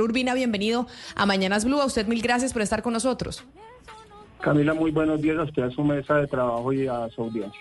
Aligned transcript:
Urbina, 0.00 0.32
bienvenido 0.32 0.86
a 1.14 1.26
Mañanas 1.26 1.66
Blue. 1.66 1.78
A 1.78 1.84
usted 1.84 2.06
mil 2.06 2.22
gracias 2.22 2.54
por 2.54 2.62
estar 2.62 2.82
con 2.82 2.94
nosotros. 2.94 3.44
Camila, 4.40 4.72
muy 4.72 4.90
buenos 4.90 5.20
días 5.20 5.36
a 5.36 5.42
usted, 5.42 5.64
a 5.64 5.70
su 5.70 5.84
mesa 5.84 6.14
de 6.14 6.26
trabajo 6.26 6.72
y 6.72 6.86
a 6.86 7.10
su 7.14 7.20
audiencia. 7.20 7.60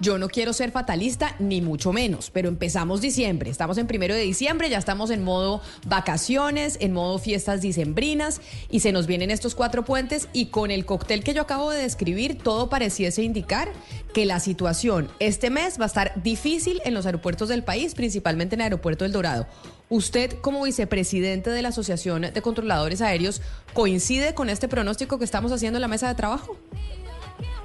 Yo 0.00 0.16
no 0.16 0.28
quiero 0.28 0.54
ser 0.54 0.70
fatalista, 0.70 1.36
ni 1.38 1.60
mucho 1.60 1.92
menos, 1.92 2.30
pero 2.30 2.48
empezamos 2.48 3.02
diciembre. 3.02 3.50
Estamos 3.50 3.76
en 3.76 3.86
primero 3.86 4.14
de 4.14 4.22
diciembre, 4.22 4.70
ya 4.70 4.78
estamos 4.78 5.10
en 5.10 5.22
modo 5.22 5.60
vacaciones, 5.86 6.78
en 6.80 6.94
modo 6.94 7.18
fiestas 7.18 7.60
dicembrinas, 7.60 8.40
y 8.70 8.80
se 8.80 8.92
nos 8.92 9.06
vienen 9.06 9.30
estos 9.30 9.54
cuatro 9.54 9.84
puentes. 9.84 10.28
Y 10.32 10.46
con 10.46 10.70
el 10.70 10.86
cóctel 10.86 11.22
que 11.22 11.34
yo 11.34 11.42
acabo 11.42 11.70
de 11.70 11.82
describir, 11.82 12.38
todo 12.38 12.70
pareciese 12.70 13.22
indicar 13.22 13.70
que 14.14 14.24
la 14.24 14.40
situación 14.40 15.10
este 15.18 15.50
mes 15.50 15.78
va 15.78 15.84
a 15.84 15.88
estar 15.88 16.22
difícil 16.22 16.80
en 16.86 16.94
los 16.94 17.04
aeropuertos 17.04 17.50
del 17.50 17.62
país, 17.62 17.94
principalmente 17.94 18.54
en 18.54 18.62
el 18.62 18.64
aeropuerto 18.64 19.04
del 19.04 19.12
Dorado. 19.12 19.46
¿Usted, 19.90 20.38
como 20.40 20.64
vicepresidente 20.64 21.50
de 21.50 21.62
la 21.62 21.68
Asociación 21.68 22.22
de 22.22 22.42
Controladores 22.42 23.02
Aéreos, 23.02 23.42
coincide 23.74 24.34
con 24.34 24.48
este 24.48 24.66
pronóstico 24.66 25.18
que 25.18 25.24
estamos 25.24 25.52
haciendo 25.52 25.76
en 25.76 25.82
la 25.82 25.88
mesa 25.88 26.08
de 26.08 26.14
trabajo? 26.14 26.56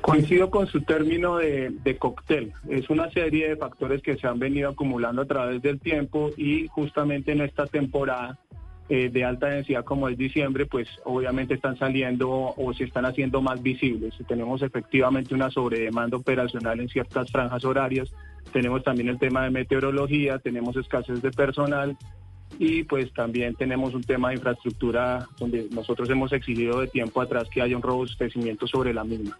Coincido 0.02 0.50
con 0.50 0.68
su 0.68 0.82
término 0.82 1.38
de, 1.38 1.98
cóctel. 2.00 2.54
Es 2.70 2.90
una 2.90 3.10
serie 3.12 3.50
de 3.50 3.58
factores 3.58 4.02
que 4.02 4.18
se 4.18 4.28
han 4.28 4.40
venido 4.40 4.70
acumulando 4.70 5.22
a 5.22 5.26
través 5.26 5.62
del 5.62 5.80
tiempo 5.80 6.32
y 6.36 6.68
justamente 6.68 7.32
en 7.32 7.42
esta 7.42 7.68
temporada 7.68 8.40
eh, 8.90 9.10
de 9.10 9.24
alta 9.24 9.48
densidad 9.48 9.86
como 9.86 10.10
es 10.10 10.18
diciembre, 10.18 10.66
pues 10.66 10.88
obviamente 11.06 11.54
están 11.54 11.78
saliendo 11.78 12.30
o 12.30 12.74
se 12.74 12.86
están 12.86 13.06
haciendo 13.06 13.42
más 13.42 13.62
visibles. 13.62 14.16
Tenemos 14.28 14.62
efectivamente 14.62 15.36
una 15.36 15.52
sobredemanda 15.52 16.18
operacional 16.18 16.80
en 16.80 16.90
ciertas 16.90 17.32
franjas 17.32 17.64
horarias, 17.66 18.12
tenemos 18.52 18.84
también 18.84 19.10
el 19.10 19.20
tema 19.20 19.44
de 19.44 19.52
meteorología, 19.52 20.40
tenemos 20.40 20.76
escasez 20.76 21.22
de 21.22 21.32
personal 21.32 21.96
y 22.58 22.84
pues 22.84 23.14
también 23.14 23.54
tenemos 23.56 23.94
un 23.94 24.04
tema 24.04 24.30
de 24.30 24.36
infraestructura 24.36 25.28
donde 25.38 25.68
nosotros 25.72 26.10
hemos 26.10 26.34
exigido 26.34 26.82
de 26.82 26.88
tiempo 26.88 27.22
atrás 27.22 27.48
que 27.50 27.62
haya 27.62 27.76
un 27.76 27.84
robustecimiento 27.84 28.66
sobre 28.66 28.94
la 28.94 29.04
misma. 29.04 29.38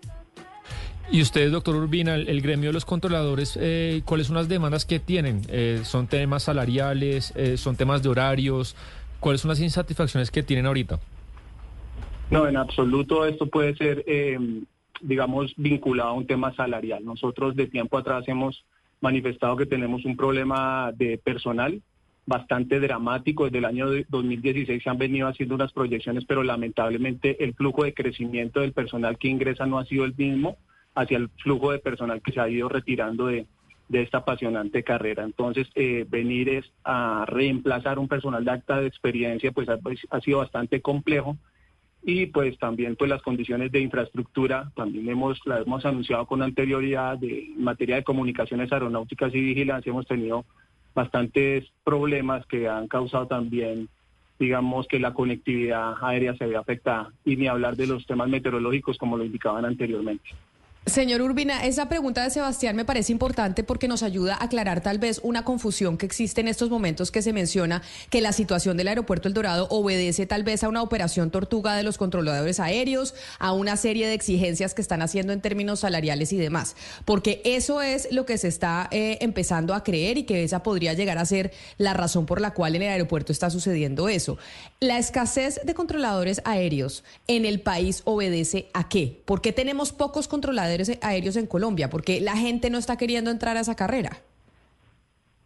Y 1.12 1.24
ustedes, 1.24 1.52
doctor 1.52 1.76
Urbina, 1.76 2.14
el, 2.14 2.42
gremio 2.42 2.70
de 2.70 2.74
los 2.74 2.86
controladores, 2.86 3.58
eh, 3.60 4.04
¿cuáles 4.06 4.28
son 4.28 4.36
las 4.36 4.48
demandas 4.48 4.86
que 4.86 5.00
tienen? 5.00 5.42
Eh, 5.50 5.82
¿Son 5.84 6.06
temas 6.06 6.44
salariales? 6.44 7.34
Eh, 7.36 7.58
¿Son 7.58 7.76
temas 7.76 8.04
de 8.04 8.10
horarios? 8.10 8.76
¿Cuáles 9.20 9.42
son 9.42 9.50
las 9.50 9.60
insatisfacciones 9.60 10.32
que 10.32 10.44
tienen 10.44 10.66
ahorita? 10.66 11.00
No, 12.32 12.48
en 12.48 12.58
absoluto 12.58 13.26
esto 13.26 13.48
puede 13.48 13.76
ser, 13.76 14.06
digamos, 15.02 15.54
vinculado 15.58 16.10
a 16.10 16.14
un 16.14 16.28
tema 16.28 16.54
salarial. 16.56 17.04
Nosotros 17.04 17.56
de 17.56 17.68
tiempo 17.68 17.98
atrás 17.98 18.28
hemos 18.28 18.64
manifestado 19.02 19.58
que 19.58 19.66
tenemos 19.66 20.06
un 20.06 20.16
problema 20.16 20.92
de 20.96 21.18
personal 21.18 21.82
bastante 22.26 22.80
dramático. 22.80 23.46
Desde 23.46 23.58
el 23.58 23.66
año 23.66 23.88
2016 24.10 24.84
se 24.84 24.90
han 24.90 24.98
venido 24.98 25.28
haciendo 25.28 25.56
unas 25.56 25.74
proyecciones, 25.74 26.26
pero 26.26 26.44
lamentablemente 26.44 27.44
el 27.44 27.56
flujo 27.56 27.84
de 27.84 27.94
crecimiento 27.94 28.62
del 28.62 28.74
personal 28.74 29.18
que 29.18 29.28
ingresa 29.28 29.66
no 29.66 29.80
ha 29.80 29.86
sido 29.86 30.06
el 30.06 30.14
mismo 30.16 30.58
hacia 30.96 31.18
el 31.18 31.30
flujo 31.42 31.72
de 31.72 31.80
personal 31.80 32.22
que 32.22 32.32
se 32.32 32.40
ha 32.40 32.50
ido 32.50 32.70
retirando 32.70 33.28
de, 33.28 33.48
esta 33.92 34.20
apasionante 34.20 34.84
carrera. 34.84 35.24
Entonces, 35.24 35.68
eh, 35.76 36.06
venir 36.08 36.64
a 36.84 37.26
reemplazar 37.28 38.00
un 38.00 38.08
personal 38.08 38.46
de 38.46 38.52
acta 38.52 38.80
de 38.80 38.88
experiencia, 38.88 39.52
pues 39.52 39.68
ha, 39.70 39.78
pues, 39.78 40.00
ha, 40.10 40.20
sido 40.22 40.40
bastante 40.40 40.82
complejo. 40.82 41.38
Y 42.02 42.28
pues 42.28 42.58
también 42.58 42.96
pues 42.96 43.10
las 43.10 43.22
condiciones 43.22 43.74
de 43.74 43.82
infraestructura, 43.82 44.72
también 44.74 45.10
hemos, 45.10 45.38
hemos 45.46 45.86
anunciado 45.86 46.26
con 46.26 46.42
anterioridad, 46.42 47.18
de, 47.18 47.48
en 47.48 47.62
materia 47.62 47.98
de 47.98 48.06
comunicaciones 48.06 48.72
aeronáuticas 48.72 49.36
y 49.36 49.42
vigilancia, 49.42 49.90
hemos 49.90 50.08
tenido 50.08 50.46
bastantes 50.96 51.66
problemas 51.84 52.46
que 52.46 52.70
han 52.70 52.88
causado 52.88 53.28
también 53.28 53.90
digamos 54.40 54.88
que 54.88 55.00
la 55.00 55.14
conectividad 55.14 55.96
aérea 56.02 56.34
se 56.36 56.46
ve 56.46 56.56
afectada 56.56 57.12
y 57.26 57.36
ni 57.36 57.48
hablar 57.48 57.76
de 57.76 57.88
los 57.88 58.06
temas 58.08 58.30
meteorológicos 58.30 58.98
como 58.98 59.18
lo 59.18 59.26
indicaban 59.26 59.66
anteriormente. 59.66 60.30
Señor 60.86 61.22
Urbina, 61.22 61.66
esa 61.66 61.88
pregunta 61.88 62.24
de 62.24 62.32
Sebastián 62.32 62.76
me 62.76 62.86
parece 62.86 63.12
importante 63.12 63.64
porque 63.64 63.88
nos 63.88 64.02
ayuda 64.02 64.36
a 64.36 64.46
aclarar 64.46 64.82
tal 64.82 64.98
vez 64.98 65.20
una 65.24 65.44
confusión 65.44 65.98
que 65.98 66.06
existe 66.06 66.42
en 66.42 66.48
estos 66.48 66.70
momentos 66.70 67.12
que 67.12 67.22
se 67.22 67.34
menciona 67.34 67.84
que 68.10 68.22
la 68.22 68.32
situación 68.32 68.76
del 68.76 68.88
aeropuerto 68.88 69.28
El 69.28 69.34
Dorado 69.34 69.68
obedece 69.70 70.26
tal 70.26 70.44
vez 70.44 70.64
a 70.64 70.70
una 70.70 70.82
operación 70.82 71.32
tortuga 71.32 71.76
de 71.76 71.84
los 71.84 71.98
controladores 71.98 72.60
aéreos, 72.60 73.14
a 73.40 73.52
una 73.52 73.76
serie 73.78 74.08
de 74.08 74.14
exigencias 74.14 74.74
que 74.74 74.82
están 74.82 75.02
haciendo 75.02 75.34
en 75.34 75.42
términos 75.42 75.82
salariales 75.82 76.34
y 76.34 76.38
demás, 76.38 76.76
porque 77.06 77.42
eso 77.44 77.82
es 77.82 78.12
lo 78.12 78.26
que 78.26 78.38
se 78.38 78.48
está 78.48 78.88
eh, 78.90 79.20
empezando 79.22 79.76
a 79.76 79.84
creer 79.84 80.18
y 80.18 80.24
que 80.24 80.44
esa 80.44 80.64
podría 80.64 80.94
llegar 80.94 81.20
a 81.20 81.26
ser 81.26 81.52
la 81.78 81.94
razón 81.94 82.26
por 82.26 82.42
la 82.42 82.54
cual 82.54 82.76
en 82.76 82.84
el 82.84 82.90
aeropuerto 82.90 83.32
está 83.32 83.50
sucediendo 83.50 84.10
eso. 84.10 84.38
La 84.80 84.98
escasez 84.98 85.60
de 85.64 85.74
controladores 85.76 86.42
aéreos 86.46 87.04
en 87.28 87.46
el 87.46 87.60
país 87.60 88.02
obedece 88.06 88.70
a 88.74 88.88
qué? 88.90 89.22
¿Por 89.26 89.42
qué 89.42 89.52
tenemos 89.52 89.92
pocos 89.92 90.28
controladores 90.28 90.69
aéreos 91.02 91.36
en 91.36 91.46
Colombia? 91.46 91.90
porque 91.90 92.22
la 92.22 92.36
gente 92.36 92.70
no 92.70 92.78
está 92.78 92.98
queriendo 92.98 93.32
entrar 93.32 93.58
a 93.58 93.62
esa 93.62 93.76
carrera? 93.76 94.18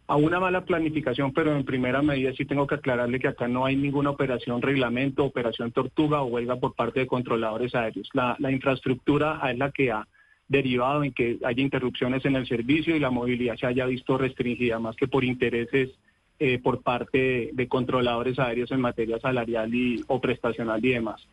A 0.06 0.16
una 0.16 0.38
mala 0.38 0.64
planificación, 0.64 1.32
pero 1.32 1.56
en 1.56 1.64
primera 1.64 2.02
medida 2.02 2.32
sí 2.36 2.44
tengo 2.44 2.66
que 2.66 2.74
aclararle 2.74 3.18
que 3.18 3.28
acá 3.28 3.48
no 3.48 3.64
hay 3.64 3.74
ninguna 3.74 4.10
operación 4.10 4.60
reglamento, 4.60 5.24
operación 5.24 5.72
tortuga 5.72 6.20
o 6.20 6.26
huelga 6.26 6.56
por 6.56 6.74
parte 6.74 7.00
de 7.00 7.06
controladores 7.06 7.74
aéreos. 7.74 8.08
La, 8.12 8.36
infraestructura 8.50 9.40
es 9.50 9.56
la 9.56 9.70
que 9.70 9.90
ha 9.90 10.06
derivado 10.46 11.04
en 11.04 11.12
que 11.12 11.38
haya 11.42 11.62
interrupciones 11.62 12.22
en 12.26 12.36
el 12.36 12.46
servicio 12.46 12.94
y 12.94 13.00
la 13.00 13.10
movilidad 13.10 13.56
se 13.56 13.66
haya 13.66 13.86
visto 13.86 14.18
restringida, 14.18 14.78
más 14.78 14.94
que 14.94 15.08
por 15.08 15.24
intereses 15.24 15.90
eh, 16.38 16.58
por 16.58 16.82
parte 16.82 17.50
de, 17.54 17.68
controladores 17.68 18.38
aéreos 18.38 18.70
en 18.72 18.80
materia 18.80 19.18
salarial 19.20 19.74
y, 19.74 20.04
o 20.06 20.20
prestacional 20.20 20.84
y 20.84 20.90
demás. 20.90 21.26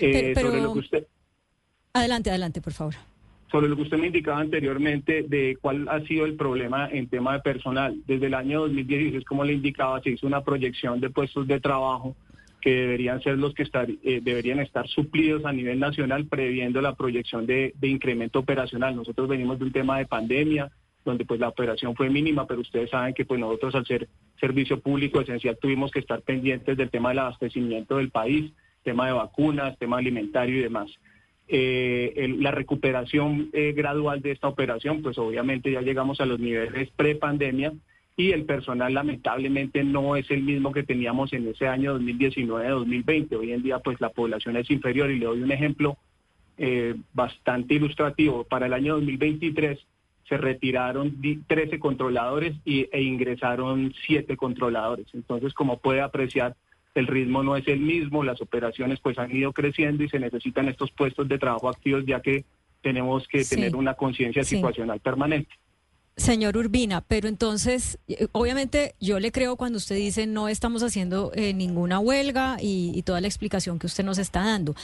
Eh, 0.00 0.32
lo 0.36 0.72
que 0.74 0.78
usted... 0.78 1.06
Adelante, 1.92 2.30
adelante, 2.30 2.60
por 2.60 2.72
favor 2.72 2.94
sobre 3.52 3.68
lo 3.68 3.76
que 3.76 3.82
usted 3.82 3.98
me 3.98 4.06
indicaba 4.06 4.40
anteriormente 4.40 5.24
de 5.24 5.58
cuál 5.60 5.86
ha 5.90 6.00
sido 6.00 6.24
el 6.24 6.36
problema 6.36 6.88
en 6.90 7.06
tema 7.06 7.34
de 7.34 7.40
personal. 7.40 7.94
Desde 8.06 8.26
el 8.26 8.34
año 8.34 8.60
2016, 8.62 9.24
como 9.26 9.44
le 9.44 9.52
indicaba, 9.52 10.00
se 10.00 10.10
hizo 10.10 10.26
una 10.26 10.42
proyección 10.42 11.00
de 11.00 11.10
puestos 11.10 11.46
de 11.46 11.60
trabajo 11.60 12.16
que 12.62 12.70
deberían 12.70 13.20
ser 13.20 13.36
los 13.36 13.52
que 13.52 13.64
estar, 13.64 13.90
eh, 13.90 14.20
deberían 14.22 14.58
estar 14.60 14.88
suplidos 14.88 15.44
a 15.44 15.52
nivel 15.52 15.78
nacional 15.78 16.26
previendo 16.26 16.80
la 16.80 16.94
proyección 16.94 17.44
de, 17.44 17.74
incremento 17.82 18.38
operacional. 18.38 18.96
Nosotros 18.96 19.28
venimos 19.28 19.58
de 19.58 19.66
un 19.66 19.72
tema 19.72 19.98
de 19.98 20.06
pandemia, 20.06 20.70
donde 21.04 21.26
pues 21.26 21.38
la 21.38 21.48
operación 21.48 21.94
fue 21.94 22.08
mínima, 22.08 22.46
pero 22.46 22.60
ustedes 22.62 22.88
saben 22.88 23.12
que 23.12 23.26
pues 23.26 23.38
nosotros 23.38 23.74
al 23.74 23.84
ser 23.84 24.08
servicio 24.40 24.80
público 24.80 25.20
esencial 25.20 25.58
tuvimos 25.60 25.90
que 25.90 25.98
estar 25.98 26.22
pendientes 26.22 26.76
del 26.76 26.88
tema 26.88 27.10
del 27.10 27.18
abastecimiento 27.18 27.98
del 27.98 28.10
país, 28.10 28.52
tema 28.82 29.06
de 29.06 29.12
vacunas, 29.12 29.76
tema 29.78 29.98
alimentario 29.98 30.56
y 30.56 30.62
demás. 30.62 30.90
Eh, 31.48 32.34
la 32.38 32.50
recuperación 32.50 33.50
eh, 33.52 33.72
gradual 33.72 34.22
de 34.22 34.30
esta 34.30 34.48
operación, 34.48 35.02
pues 35.02 35.18
obviamente 35.18 35.70
ya 35.70 35.82
llegamos 35.82 36.20
a 36.20 36.26
los 36.26 36.38
niveles 36.38 36.90
pre-pandemia 36.96 37.72
y 38.16 38.30
el 38.30 38.44
personal 38.44 38.94
lamentablemente 38.94 39.84
no 39.84 40.16
es 40.16 40.30
el 40.30 40.42
mismo 40.42 40.72
que 40.72 40.82
teníamos 40.82 41.32
en 41.32 41.48
ese 41.48 41.66
año 41.66 41.98
2019-2020. 41.98 43.36
Hoy 43.36 43.52
en 43.52 43.62
día 43.62 43.78
pues 43.80 44.00
la 44.00 44.10
población 44.10 44.56
es 44.56 44.70
inferior 44.70 45.10
y 45.10 45.18
le 45.18 45.26
doy 45.26 45.42
un 45.42 45.50
ejemplo 45.50 45.96
eh, 46.58 46.94
bastante 47.12 47.74
ilustrativo. 47.74 48.44
Para 48.44 48.66
el 48.66 48.72
año 48.72 48.94
2023 48.94 49.78
se 50.28 50.36
retiraron 50.36 51.20
13 51.46 51.78
controladores 51.78 52.54
y, 52.64 52.88
e 52.92 53.02
ingresaron 53.02 53.92
7 54.06 54.36
controladores. 54.36 55.06
Entonces, 55.14 55.54
como 55.54 55.78
puede 55.78 56.00
apreciar, 56.00 56.54
el 56.94 57.06
ritmo 57.06 57.42
no 57.42 57.56
es 57.56 57.66
el 57.68 57.80
mismo, 57.80 58.22
las 58.22 58.40
operaciones 58.40 59.00
pues 59.00 59.18
han 59.18 59.34
ido 59.34 59.52
creciendo 59.52 60.04
y 60.04 60.08
se 60.08 60.18
necesitan 60.18 60.68
estos 60.68 60.90
puestos 60.90 61.28
de 61.28 61.38
trabajo 61.38 61.68
activos 61.68 62.04
ya 62.06 62.20
que 62.20 62.44
tenemos 62.82 63.26
que 63.28 63.44
tener 63.44 63.76
una 63.76 63.94
conciencia 63.94 64.44
situacional 64.44 65.00
permanente. 65.00 65.50
Señor 66.16 66.58
Urbina, 66.58 67.00
pero 67.00 67.26
entonces, 67.26 67.98
eh, 68.06 68.28
obviamente 68.32 68.94
yo 69.00 69.18
le 69.18 69.32
creo 69.32 69.56
cuando 69.56 69.78
usted 69.78 69.96
dice 69.96 70.26
no 70.26 70.48
estamos 70.48 70.82
haciendo 70.82 71.32
eh, 71.34 71.54
ninguna 71.54 72.00
huelga 72.00 72.58
y, 72.60 72.92
y, 72.94 73.02
toda 73.02 73.22
la 73.22 73.28
explicación 73.28 73.78
que 73.78 73.86
usted 73.86 74.04
nos 74.04 74.18
está 74.18 74.44
dando, 74.44 74.74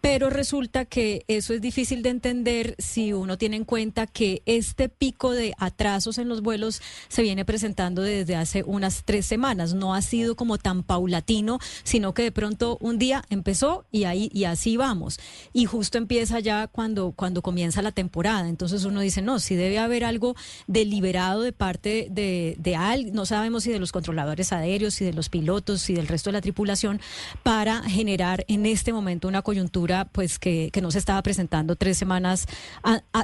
pero 0.00 0.30
resulta 0.30 0.84
que 0.84 1.24
eso 1.28 1.54
es 1.54 1.60
difícil 1.60 2.02
de 2.02 2.10
entender 2.10 2.74
si 2.78 3.12
uno 3.12 3.38
tiene 3.38 3.56
en 3.56 3.64
cuenta 3.64 4.06
que 4.06 4.42
este 4.46 4.88
pico 4.88 5.32
de 5.32 5.54
atrasos 5.58 6.18
en 6.18 6.28
los 6.28 6.42
vuelos 6.42 6.80
se 7.08 7.22
viene 7.22 7.44
presentando 7.44 8.02
desde 8.02 8.36
hace 8.36 8.62
unas 8.62 9.02
tres 9.04 9.26
semanas. 9.26 9.74
No 9.74 9.94
ha 9.94 10.02
sido 10.02 10.36
como 10.36 10.58
tan 10.58 10.82
paulatino, 10.82 11.58
sino 11.82 12.14
que 12.14 12.22
de 12.22 12.32
pronto 12.32 12.78
un 12.80 12.98
día 12.98 13.24
empezó 13.30 13.84
y 13.90 14.04
ahí 14.04 14.30
y 14.32 14.44
así 14.44 14.76
vamos. 14.76 15.18
Y 15.52 15.64
justo 15.64 15.98
empieza 15.98 16.40
ya 16.40 16.68
cuando, 16.68 17.12
cuando 17.12 17.42
comienza 17.42 17.82
la 17.82 17.92
temporada. 17.92 18.48
Entonces 18.48 18.84
uno 18.84 19.00
dice, 19.00 19.22
no, 19.22 19.40
si 19.40 19.56
debe 19.56 19.78
haber 19.78 20.04
algo 20.04 20.36
deliberado 20.66 21.42
de 21.42 21.52
parte 21.52 22.08
de, 22.10 22.56
de 22.58 22.76
alguien, 22.76 23.14
no 23.14 23.26
sabemos 23.26 23.64
si 23.64 23.70
de 23.70 23.78
los 23.78 23.92
controladores 23.92 24.52
aéreos, 24.52 24.94
si 24.94 25.04
de 25.04 25.12
los 25.12 25.28
pilotos, 25.28 25.80
si 25.82 25.94
del 25.94 26.08
resto 26.08 26.30
de 26.30 26.34
la 26.34 26.40
tripulación, 26.40 27.00
para 27.42 27.82
generar 27.82 28.44
en 28.48 28.66
este 28.66 28.92
momento 28.92 29.28
una 29.28 29.42
coyuntura 29.42 29.87
pues 30.12 30.38
que, 30.38 30.70
no 30.80 30.90
se 30.90 30.98
estaba 30.98 31.22
presentando 31.22 31.76
tres 31.76 31.98
semanas 31.98 32.46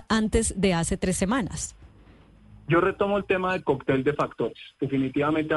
antes 0.09 0.61
de 0.61 0.75
hace 0.75 0.97
tres 0.97 1.17
semanas. 1.17 1.77
Yo 2.67 2.81
retomo 2.81 3.19
el 3.19 3.25
tema 3.25 3.53
del 3.53 3.63
cóctel 3.63 4.03
de 4.03 4.15
factores. 4.15 4.59
Definitivamente 4.81 5.55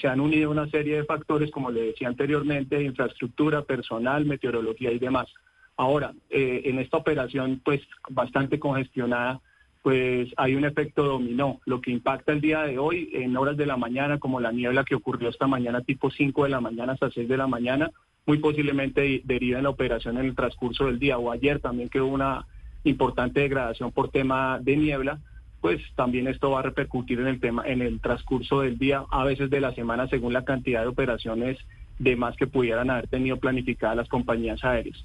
se 0.00 0.08
han 0.08 0.20
unido 0.20 0.50
una 0.50 0.68
serie 0.68 0.96
de 0.96 1.04
factores, 1.04 1.50
como 1.50 1.70
le 1.70 1.86
decía 1.86 2.08
anteriormente, 2.08 2.82
infraestructura, 2.82 3.62
personal, 3.62 4.26
meteorología 4.26 4.92
y 4.92 4.98
demás. 4.98 5.28
Ahora, 5.76 6.12
eh, 6.28 6.62
en 6.66 6.78
esta 6.78 6.98
operación, 6.98 7.60
pues 7.64 7.80
bastante 8.10 8.58
congestionada, 8.58 9.40
pues 9.82 10.28
hay 10.36 10.54
un 10.54 10.64
efecto 10.64 11.04
dominó, 11.04 11.60
lo 11.66 11.80
que 11.80 11.90
impacta 11.90 12.32
el 12.32 12.40
día 12.40 12.62
de 12.62 12.78
hoy 12.78 13.10
en 13.14 13.36
horas 13.36 13.56
de 13.56 13.66
la 13.66 13.76
mañana, 13.76 14.18
como 14.18 14.40
la 14.40 14.52
niebla 14.52 14.84
que 14.84 14.94
ocurrió 14.94 15.28
esta 15.28 15.48
mañana, 15.48 15.82
tipo 15.82 16.10
5 16.10 16.44
de 16.44 16.50
la 16.50 16.60
mañana 16.60 16.92
hasta 16.92 17.10
6 17.10 17.28
de 17.28 17.36
la 17.36 17.48
mañana, 17.48 17.90
muy 18.24 18.38
posiblemente 18.38 19.22
deriva 19.24 19.58
en 19.58 19.64
la 19.64 19.70
operación 19.70 20.18
en 20.18 20.26
el 20.26 20.36
transcurso 20.36 20.86
del 20.86 21.00
día, 21.00 21.18
o 21.18 21.32
ayer 21.32 21.58
también 21.58 21.88
que 21.88 22.00
hubo 22.00 22.14
una 22.14 22.46
importante 22.84 23.40
degradación 23.40 23.90
por 23.90 24.10
tema 24.10 24.60
de 24.60 24.76
niebla, 24.76 25.18
pues 25.60 25.80
también 25.96 26.28
esto 26.28 26.50
va 26.50 26.60
a 26.60 26.62
repercutir 26.62 27.18
en 27.20 27.26
el 27.26 27.40
tema, 27.40 27.64
en 27.66 27.82
el 27.82 28.00
transcurso 28.00 28.60
del 28.60 28.78
día, 28.78 29.04
a 29.10 29.24
veces 29.24 29.50
de 29.50 29.60
la 29.60 29.74
semana, 29.74 30.08
según 30.08 30.32
la 30.32 30.44
cantidad 30.44 30.82
de 30.82 30.88
operaciones 30.88 31.58
de 31.98 32.16
más 32.16 32.36
que 32.36 32.46
pudieran 32.46 32.90
haber 32.90 33.08
tenido 33.08 33.36
planificadas 33.38 33.96
las 33.96 34.08
compañías 34.08 34.64
aéreas. 34.64 35.04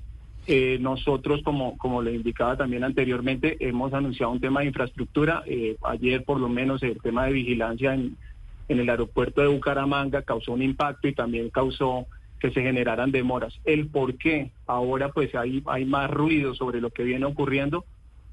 Eh, 0.50 0.78
nosotros, 0.80 1.42
como, 1.44 1.78
como 1.78 2.02
le 2.02 2.14
indicaba 2.14 2.56
también 2.56 2.86
anteriormente, 2.86 3.58
hemos 3.60 3.94
anunciado 3.94 4.32
un 4.32 4.40
tema 4.40 4.62
de 4.62 4.68
infraestructura. 4.68 5.44
Eh, 5.46 5.76
ayer, 5.84 6.24
por 6.24 6.40
lo 6.40 6.48
menos, 6.48 6.82
el 6.84 7.02
tema 7.02 7.26
de 7.26 7.34
vigilancia 7.34 7.94
en, 7.94 8.16
en 8.70 8.80
el 8.80 8.90
aeropuerto 8.90 9.42
de 9.42 9.48
Bucaramanga 9.48 10.22
causó 10.22 10.54
un 10.54 10.62
impacto 10.62 11.08
y 11.10 11.14
también 11.14 11.50
causó 11.50 12.08
que 12.40 12.52
se 12.52 12.62
generaran 12.62 13.12
demoras. 13.12 13.60
El 13.66 13.88
por 13.88 14.18
qué 14.18 14.52
ahora 14.68 15.10
pues 15.10 15.34
hay, 15.36 15.64
hay 15.66 15.86
más 15.86 16.10
ruido 16.10 16.54
sobre 16.54 16.82
lo 16.82 16.92
que 16.92 17.04
viene 17.04 17.26
ocurriendo, 17.26 17.86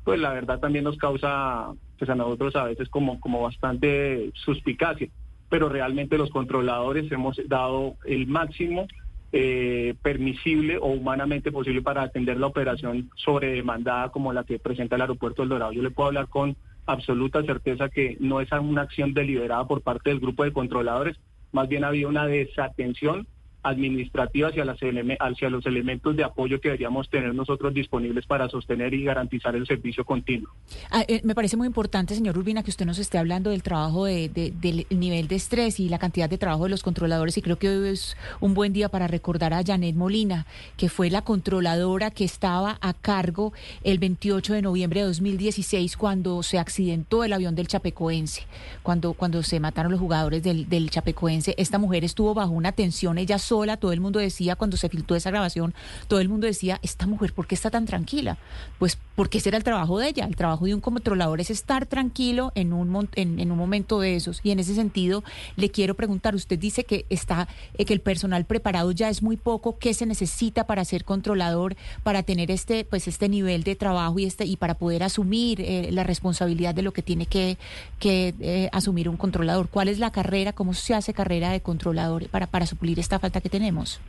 pues 0.05 0.21
la 0.21 0.33
verdad 0.33 0.61
también 0.61 0.85
nos 0.85 0.99
causa 0.99 1.73
pues 1.99 2.11
a 2.11 2.15
nosotros 2.15 2.55
a 2.57 2.65
veces 2.65 2.89
como, 2.89 3.19
como 3.21 3.43
bastante 3.43 4.31
suspicacia, 4.35 5.09
pero 5.49 5.69
realmente 5.69 6.19
los 6.19 6.31
controladores 6.31 7.11
hemos 7.11 7.41
dado 7.49 7.97
el 8.05 8.27
máximo 8.27 8.87
eh, 9.37 9.97
permisible 10.01 10.79
o 10.79 10.87
humanamente 10.87 11.51
posible 11.51 11.83
para 11.83 12.03
atender 12.03 12.39
la 12.39 12.47
operación 12.47 13.11
sobredemandada 13.17 14.11
como 14.11 14.33
la 14.33 14.45
que 14.45 14.61
presenta 14.61 14.95
el 14.95 15.03
aeropuerto 15.03 15.43
del 15.43 15.49
Dorado. 15.49 15.73
Yo 15.73 15.83
le 15.83 15.91
puedo 15.91 16.07
hablar 16.07 16.29
con 16.29 16.57
absoluta 16.87 17.43
certeza 17.43 17.89
que 17.89 18.17
no 18.21 18.41
es 18.41 18.53
una 18.53 18.83
acción 18.83 19.13
deliberada 19.13 19.67
por 19.67 19.83
parte 19.83 20.11
del 20.11 20.21
grupo 20.21 20.45
de 20.45 20.53
controladores, 20.53 21.17
más 21.51 21.69
bien 21.69 21.83
había 21.83 22.07
una 22.07 22.29
desatención 22.29 23.27
administrativa 23.65 24.49
hacia, 24.49 24.65
las 24.65 24.79
hacia 25.21 25.51
los 25.51 25.67
elementos 25.67 26.15
de 26.15 26.23
apoyo 26.23 26.61
que 26.61 26.69
deberíamos 26.69 27.09
tener 27.09 27.35
nosotros 27.35 27.73
disponibles 27.75 28.27
para 28.27 28.49
sostener 28.49 28.93
y 28.95 29.05
garantizar 29.05 29.57
el 29.57 29.67
servicio 29.67 30.05
continuo. 30.05 30.51
Ah, 30.91 31.05
eh, 31.09 31.21
me 31.25 31.35
parece 31.35 31.57
muy 31.57 31.67
importante, 31.67 32.15
señor 32.15 32.39
Urbina, 32.39 32.63
que 32.63 32.71
usted 32.71 32.87
nos 32.87 32.99
esté 32.99 33.19
hablando 33.19 33.51
del 33.51 33.63
trabajo, 33.63 34.05
de, 34.05 34.29
del 34.29 34.87
nivel 34.91 35.29
de 35.29 35.37
estrés 35.37 35.81
y 35.81 35.89
la 35.89 35.99
cantidad 35.99 36.29
de 36.29 36.39
trabajo 36.39 36.65
de 36.65 36.71
los 36.71 36.83
controladores 36.83 37.37
y 37.39 37.43
creo 37.43 37.59
que 37.59 37.69
hoy 37.69 37.89
es 37.89 38.17
un 38.41 38.55
buen 38.55 38.73
día 38.73 38.89
para 38.89 39.09
recordar 39.09 39.55
a 39.55 39.65
Janet 39.65 39.97
Molina, 39.97 40.47
que 40.77 40.89
fue 40.89 41.11
la 41.11 41.23
controladora 41.23 42.11
que 42.11 42.25
estaba 42.25 42.79
a 42.81 42.93
cargo 42.93 43.53
el 43.83 43.99
28 43.99 44.55
de 44.55 44.63
noviembre 44.63 45.01
de 45.01 45.07
2016 45.07 45.97
cuando 45.97 46.43
se 46.43 46.59
accidentó 46.59 47.25
el 47.25 47.33
avión 47.33 47.55
del 47.55 47.69
Chapecoense, 47.69 48.43
cuando, 48.83 49.15
cuando 49.15 49.43
se 49.43 49.59
mataron 49.59 49.93
los 49.93 50.01
jugadores 50.01 50.43
del, 50.43 50.69
del 50.69 50.91
Chapecoense. 50.91 51.55
Esta 51.57 51.79
mujer 51.79 52.05
estuvo 52.05 52.35
bajo 52.35 52.53
una 52.53 52.73
tensión, 52.73 53.19
ella 53.19 53.39
todo 53.77 53.93
el 53.93 54.01
mundo 54.01 54.19
decía, 54.19 54.56
cuando 54.56 54.77
se 54.77 54.89
filtró 54.89 55.17
esa 55.17 55.31
grabación, 55.31 55.75
todo 56.09 56.21
el 56.21 56.29
mundo 56.29 56.47
decía, 56.47 56.79
esta 56.83 57.06
mujer, 57.06 57.33
¿por 57.33 57.47
qué 57.47 57.55
está 57.55 57.71
tan 57.71 57.87
tranquila? 57.87 58.37
Pues 58.79 58.99
porque 59.15 59.39
ese 59.39 59.51
era 59.51 59.59
el 59.59 59.65
trabajo 59.65 59.99
de 59.99 60.09
ella, 60.09 60.25
el 60.25 60.37
trabajo 60.37 60.65
de 60.65 60.75
un 60.75 60.81
controlador 60.81 61.41
es 61.41 61.51
estar 61.51 61.87
tranquilo 61.87 62.51
en 62.55 62.73
un, 62.73 63.09
en, 63.15 63.51
un 63.51 63.59
momento 63.59 64.01
de 64.01 64.17
esos. 64.17 64.41
Y 64.43 64.51
en 64.51 64.59
ese 64.59 64.75
sentido, 64.75 65.23
le 65.56 65.71
quiero 65.71 65.95
preguntar, 65.95 66.35
usted 66.35 66.59
dice 66.59 66.85
que 66.85 67.06
está, 67.11 67.49
eh, 67.79 67.85
que 67.85 67.93
el 67.93 68.01
personal 68.01 68.45
preparado 68.45 68.91
ya 68.91 69.09
es 69.09 69.23
muy 69.23 69.37
poco, 69.37 69.79
¿qué 69.79 69.95
se 69.95 70.06
necesita 70.06 70.67
para 70.67 70.85
ser 70.85 71.05
controlador, 71.05 71.77
para 72.03 72.23
tener 72.23 72.51
este, 72.51 72.85
pues 72.85 73.06
este 73.06 73.29
nivel 73.29 73.62
de 73.62 73.77
trabajo 73.77 74.19
y 74.19 74.25
este, 74.25 74.47
y 74.47 74.56
para 74.56 74.75
poder 74.75 75.05
asumir 75.05 75.61
eh, 75.61 75.91
la 75.93 76.03
responsabilidad 76.03 76.75
de 76.75 76.83
lo 76.83 76.93
que 76.93 77.03
tiene 77.03 77.27
que, 77.27 77.56
que 78.01 78.35
eh, 78.41 78.69
asumir 78.73 79.09
un 79.09 79.17
controlador? 79.17 79.69
¿Cuál 79.69 79.89
es 79.89 79.99
la 79.99 80.11
carrera? 80.11 80.53
¿Cómo 80.53 80.75
se 80.75 80.95
hace 80.95 81.15
carrera 81.15 81.51
de 81.51 81.61
controlador 81.61 82.29
para, 82.29 82.47
para 82.47 82.67
suplir 82.67 82.99
esta 82.99 83.19
falta 83.19 83.41
que 83.44 83.50
tenemos? 83.50 84.00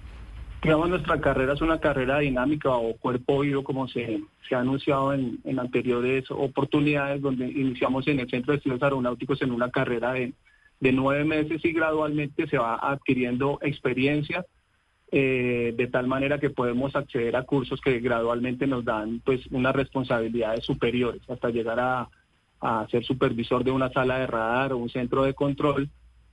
Digamos, 0.64 0.90
nuestra 0.90 1.20
carrera 1.20 1.54
es 1.54 1.62
una 1.62 1.80
carrera 1.80 2.20
dinámica 2.20 2.70
o 2.70 2.96
cuerpo 2.96 3.42
vivo, 3.42 3.66
como 3.66 3.86
se, 3.90 4.22
se 4.48 4.56
ha 4.56 4.62
anunciado 4.62 5.14
en, 5.14 5.60
anteriores 5.60 6.32
oportunidades, 6.32 7.22
donde 7.22 7.46
iniciamos 7.46 8.08
en 8.08 8.22
el 8.22 8.30
Centro 8.30 8.54
de 8.54 8.58
Estudios 8.60 8.82
Aeronáuticos 8.82 9.42
en 9.42 9.52
una 9.52 9.70
carrera 9.70 10.14
de, 10.14 10.32
de 10.80 10.92
nueve 10.94 11.26
meses 11.26 11.64
y 11.66 11.74
gradualmente 11.74 12.48
se 12.48 12.58
va 12.58 12.80
adquiriendo 12.82 13.60
experiencia, 13.62 14.46
eh, 15.12 15.74
de 15.76 15.88
tal 15.88 16.08
manera 16.08 16.40
que 16.40 16.50
podemos 16.50 16.96
acceder 16.96 17.36
a 17.36 17.44
cursos 17.44 17.82
que 17.82 18.00
gradualmente 18.00 18.68
nos 18.68 18.86
dan 18.86 19.20
pues 19.20 19.46
unas 19.52 19.76
responsabilidades 19.76 20.64
superiores 20.64 21.22
hasta 21.30 21.50
llegar 21.50 21.80
a, 21.82 22.10
a 22.62 22.88
ser 22.90 23.04
supervisor 23.04 23.66
de 23.66 23.72
una 23.72 23.92
sala 23.92 24.18
de 24.18 24.28
radar 24.28 24.72
o 24.72 24.78
un 24.78 24.90
centro 24.90 25.26
de 25.26 25.34
control 25.34 25.90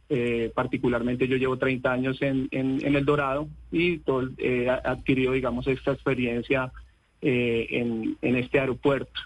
eh, 0.08 0.50
particularmente 0.54 1.26
yo 1.28 1.37
llevo 1.37 1.56
30 1.56 1.93
años 1.93 2.20
en, 2.22 2.49
en, 2.50 2.81
El 2.94 3.04
Dorado 3.04 3.49
y 3.70 3.99
todo, 3.99 4.28
he 4.38 4.69
adquirido, 4.69 5.32
digamos, 5.32 5.66
esta 5.66 5.93
experiencia 5.93 6.72
eh, 7.20 7.66
en, 7.70 8.16
en, 8.20 8.37
este 8.37 8.60
aeropuerto. 8.60 9.20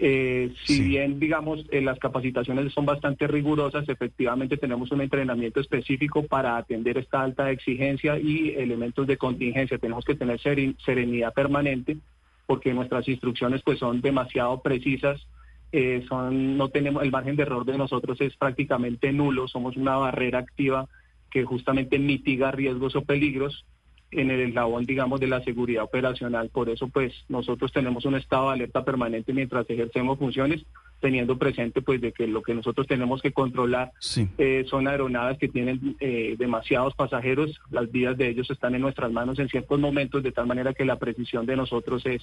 Eh, 0.00 0.52
si 0.64 0.80
bien, 0.80 1.20
digamos, 1.20 1.66
las 1.70 1.98
capacitaciones 1.98 2.72
son 2.72 2.86
bastante 2.86 3.26
rigurosas, 3.26 3.88
efectivamente 3.88 4.56
tenemos 4.56 4.90
un 4.90 5.02
entrenamiento 5.02 5.60
específico 5.60 6.24
para 6.24 6.56
atender 6.56 6.98
esta 6.98 7.22
alta 7.22 7.50
exigencia 7.50 8.18
y 8.18 8.54
elementos 8.56 9.06
de 9.06 9.18
contingencia. 9.18 9.78
Tenemos 9.78 10.04
que 10.04 10.14
tener 10.14 10.40
serenidad 10.40 11.34
permanente 11.34 11.98
porque 12.46 12.74
nuestras 12.74 13.06
instrucciones 13.08 13.62
pues 13.62 13.78
son 13.78 14.00
demasiado 14.00 14.60
precisas 14.62 15.26
eh, 15.72 16.04
son, 16.06 16.58
no 16.58 16.68
tenemos, 16.68 17.02
el 17.02 17.10
margen 17.10 17.34
de 17.36 17.42
error 17.44 17.64
de 17.64 17.78
nosotros 17.78 18.20
es 18.20 18.36
prácticamente 18.36 19.10
nulo, 19.10 19.48
somos 19.48 19.76
una 19.76 19.96
barrera 19.96 20.38
activa 20.38 20.86
que 21.30 21.44
justamente 21.44 21.98
mitiga 21.98 22.50
riesgos 22.50 22.94
o 22.94 23.02
peligros 23.02 23.64
en 24.10 24.30
el 24.30 24.40
eslabón, 24.40 24.84
digamos, 24.84 25.18
de 25.20 25.26
la 25.26 25.42
seguridad 25.42 25.84
operacional. 25.84 26.50
Por 26.50 26.68
eso, 26.68 26.88
pues, 26.88 27.14
nosotros 27.30 27.72
tenemos 27.72 28.04
un 28.04 28.14
estado 28.16 28.48
de 28.48 28.54
alerta 28.54 28.84
permanente 28.84 29.32
mientras 29.32 29.68
ejercemos 29.70 30.18
funciones, 30.18 30.66
teniendo 31.00 31.38
presente, 31.38 31.80
pues, 31.80 32.02
de 32.02 32.12
que 32.12 32.26
lo 32.26 32.42
que 32.42 32.52
nosotros 32.52 32.86
tenemos 32.86 33.22
que 33.22 33.32
controlar 33.32 33.92
eh, 34.36 34.66
son 34.68 34.86
aeronaves 34.86 35.38
que 35.38 35.48
tienen 35.48 35.96
eh, 36.00 36.36
demasiados 36.38 36.94
pasajeros, 36.94 37.58
las 37.70 37.90
vidas 37.90 38.18
de 38.18 38.28
ellos 38.28 38.50
están 38.50 38.74
en 38.74 38.82
nuestras 38.82 39.10
manos 39.10 39.38
en 39.38 39.48
ciertos 39.48 39.80
momentos, 39.80 40.22
de 40.22 40.32
tal 40.32 40.46
manera 40.46 40.74
que 40.74 40.84
la 40.84 40.98
precisión 40.98 41.46
de 41.46 41.56
nosotros 41.56 42.04
es, 42.04 42.22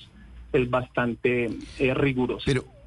es 0.53 0.69
bastante 0.69 1.49
rigurosa. 1.95 2.43
Pero 2.45 2.78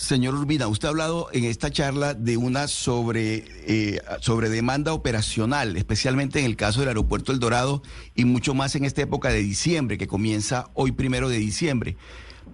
Señor 0.00 0.34
Urbina, 0.34 0.66
usted 0.66 0.88
ha 0.88 0.92
hablado 0.92 1.28
en 1.30 1.44
esta 1.44 1.70
charla 1.70 2.14
de 2.14 2.38
una 2.38 2.68
sobre, 2.68 3.44
eh, 3.66 4.00
sobre 4.20 4.48
demanda 4.48 4.94
operacional, 4.94 5.76
especialmente 5.76 6.38
en 6.40 6.46
el 6.46 6.56
caso 6.56 6.80
del 6.80 6.88
aeropuerto 6.88 7.32
El 7.32 7.38
Dorado 7.38 7.82
y 8.14 8.24
mucho 8.24 8.54
más 8.54 8.74
en 8.76 8.86
esta 8.86 9.02
época 9.02 9.28
de 9.28 9.42
diciembre, 9.42 9.98
que 9.98 10.06
comienza 10.06 10.70
hoy 10.72 10.92
primero 10.92 11.28
de 11.28 11.36
diciembre. 11.36 11.98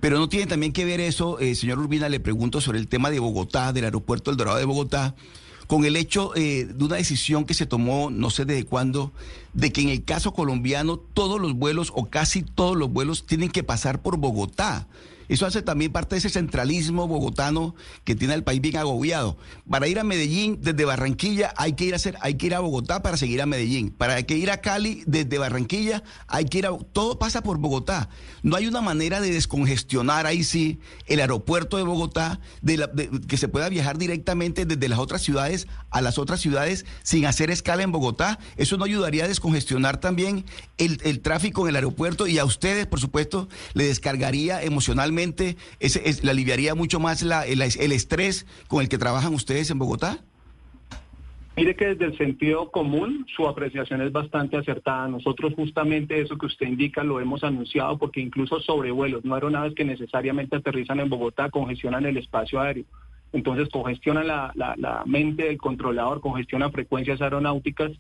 Pero 0.01 0.19
no 0.19 0.29
tiene 0.29 0.47
también 0.47 0.73
que 0.73 0.85
ver 0.85 1.01
eso, 1.01 1.39
eh, 1.39 1.55
señor 1.55 1.79
Urbina, 1.79 2.09
le 2.09 2.19
pregunto 2.19 2.61
sobre 2.61 2.81
el 2.81 2.89
tema 2.89 3.11
de 3.11 3.21
Bogotá, 3.21 3.73
del 3.73 3.85
aeropuerto 3.85 4.33
El 4.33 4.37
Dorado 4.37 4.59
de 4.59 4.65
Bogotá, 4.65 5.15
con 5.69 5.85
el 5.85 5.95
hecho 5.95 6.35
eh, 6.35 6.65
de 6.65 6.85
una 6.85 6.97
decisión 6.97 7.45
que 7.45 7.55
se 7.55 7.65
tomó, 7.65 8.11
no 8.11 8.29
sé 8.29 8.45
desde 8.45 8.65
cuándo, 8.65 9.13
de 9.53 9.73
que 9.73 9.83
en 9.83 9.91
el 9.91 10.03
caso 10.05 10.35
colombiano 10.35 10.97
todos 10.99 11.41
los 11.41 11.55
vuelos 11.55 11.93
o 11.95 12.11
casi 12.11 12.43
todos 12.43 12.77
los 12.77 12.91
vuelos 12.91 13.25
tienen 13.25 13.51
que 13.51 13.63
pasar 13.63 14.03
por 14.03 14.17
Bogotá. 14.17 14.89
Eso 15.29 15.47
hace 15.47 15.63
también 15.63 15.93
parte 15.93 16.15
de 16.15 16.19
ese 16.19 16.31
centralismo 16.31 17.09
bogotano 17.09 17.75
que 18.05 18.15
tiene 18.15 18.35
el 18.35 18.45
país 18.45 18.61
bien 18.61 18.77
agobiado. 18.77 19.37
Para 19.69 19.89
ir 19.89 19.99
a 19.99 20.05
Medellín 20.05 20.59
desde 20.61 20.85
Barranquilla 20.85 21.53
hay 21.57 21.73
que 21.73 21.85
ir 21.85 21.95
a 21.95 21.97
hacer, 21.97 22.17
hay 22.21 22.35
que 22.35 22.47
ir 22.47 22.55
a 22.55 22.61
Bogotá 22.61 23.03
para 23.03 23.17
seguir 23.17 23.43
a 23.43 23.47
Medellín. 23.47 23.91
Para 23.91 24.23
que 24.23 24.37
ir 24.37 24.51
a 24.51 24.61
Cali 24.61 25.03
desde 25.07 25.39
Barranquilla 25.39 26.03
hay 26.29 26.45
que 26.45 26.59
ir 26.59 26.67
a 26.67 26.77
todo 26.93 27.19
pasa 27.19 27.43
por 27.43 27.59
Bogotá. 27.59 28.09
No 28.43 28.57
hay 28.57 28.67
una 28.67 28.81
manera 28.81 29.21
de 29.21 29.33
descongestionar 29.33 30.27
ahí 30.27 30.45
sí 30.45 30.79
el 31.07 31.21
aeropuerto 31.21 31.77
de 31.77 31.83
Bogotá 31.83 32.41
de, 32.63 33.11
que 33.27 33.37
se 33.37 33.49
pueda 33.49 33.69
viajar 33.69 33.99
directamente 33.99 34.67
desde 34.67 34.89
las 34.89 34.99
otras 34.99 35.23
ciudades 35.23 35.67
a 35.91 36.01
las 36.01 36.19
otras 36.19 36.41
ciudades 36.41 36.87
sin 37.03 37.27
hacer 37.27 37.51
escala 37.51 37.83
en 37.83 37.93
Bogotá. 37.93 38.39
Eso 38.57 38.77
no 38.77 38.85
ayudaría 38.85 39.25
a 39.25 39.29
descongestionar 39.29 39.99
también 39.99 40.45
el 40.79 41.21
tráfico 41.21 41.63
en 41.63 41.71
el 41.71 41.77
aeropuerto 41.77 42.27
y 42.27 42.39
a 42.39 42.45
ustedes, 42.45 42.87
por 42.87 43.01
supuesto, 43.01 43.49
le 43.75 43.87
descargaría 43.87 44.63
emocionalmente 44.63 45.16
es, 45.19 46.25
le 46.25 46.31
aliviaría 46.31 46.75
mucho 46.75 47.01
más 47.01 47.23
la, 47.23 47.47
el, 47.47 47.63
estrés 47.63 48.47
con 48.69 48.83
el 48.83 48.89
que 48.89 48.99
trabajan 48.99 49.35
ustedes 49.35 49.71
en 49.71 49.79
Bogotá? 49.79 50.19
Mire 51.57 51.75
que 51.75 51.87
desde 51.87 52.05
el 52.05 52.19
sentido 52.19 52.71
común 52.71 53.27
su 53.35 53.49
apreciación 53.49 54.03
es 54.03 54.13
bastante 54.13 54.59
acertada. 54.59 55.09
Nosotros 55.09 55.55
justamente 55.55 56.21
eso 56.21 56.37
que 56.37 56.47
usted 56.47 56.67
indica 56.67 57.03
lo 57.03 57.19
hemos 57.19 57.45
anunciado 57.45 57.97
porque 57.97 58.21
incluso 58.21 58.61
sobrevuelos, 58.61 59.25
no 59.25 59.35
aeronaves 59.35 59.75
que 59.75 59.85
necesariamente 59.85 60.57
aterrizan 60.57 61.01
en 61.01 61.09
Bogotá 61.09 61.49
congestionan 61.49 62.05
el 62.05 62.19
espacio 62.19 62.61
aéreo. 62.61 62.85
Entonces 63.33 63.71
congestiona 63.71 64.23
la, 64.23 65.03
mente 65.07 65.45
del 65.45 65.59
controlador, 65.59 66.21
congestiona 66.21 66.71
frecuencias 66.71 67.23
aeronáuticas 67.23 67.93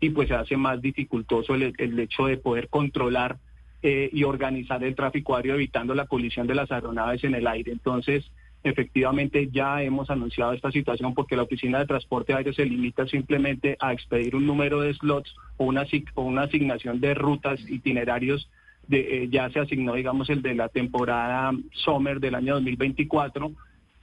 y 0.00 0.10
pues 0.10 0.28
se 0.28 0.34
hace 0.34 0.56
más 0.56 0.80
dificultoso 0.80 1.54
el 1.54 1.98
hecho 1.98 2.26
de 2.26 2.38
poder 2.38 2.68
controlar 2.68 3.38
eh, 3.82 4.10
y 4.12 4.22
organizar 4.22 4.82
el 4.84 4.94
tráfico 4.94 5.34
aéreo 5.34 5.56
evitando 5.56 5.94
la 5.94 6.06
colisión 6.06 6.46
de 6.46 6.54
las 6.54 6.70
aeronaves 6.70 7.24
en 7.24 7.34
el 7.34 7.48
aire. 7.48 7.72
Entonces, 7.72 8.30
efectivamente 8.64 9.48
ya 9.50 9.82
hemos 9.82 10.08
anunciado 10.08 10.52
esta 10.52 10.70
situación 10.70 11.14
porque 11.14 11.34
la 11.34 11.42
Oficina 11.42 11.80
de 11.80 11.86
Transporte 11.86 12.32
Aéreo 12.32 12.52
se 12.52 12.64
limita 12.64 13.06
simplemente 13.08 13.76
a 13.80 13.92
expedir 13.92 14.36
un 14.36 14.46
número 14.46 14.80
de 14.80 14.94
slots 14.94 15.34
o 15.56 15.64
una, 15.64 15.84
o 16.14 16.22
una 16.22 16.42
asignación 16.42 17.00
de 17.00 17.14
rutas, 17.14 17.60
itinerarios. 17.68 18.48
De, 18.86 19.24
eh, 19.24 19.28
ya 19.28 19.48
se 19.50 19.60
asignó, 19.60 19.94
digamos, 19.94 20.28
el 20.30 20.42
de 20.42 20.54
la 20.54 20.68
temporada 20.68 21.52
summer 21.72 22.20
del 22.20 22.34
año 22.34 22.54
2024, 22.54 23.52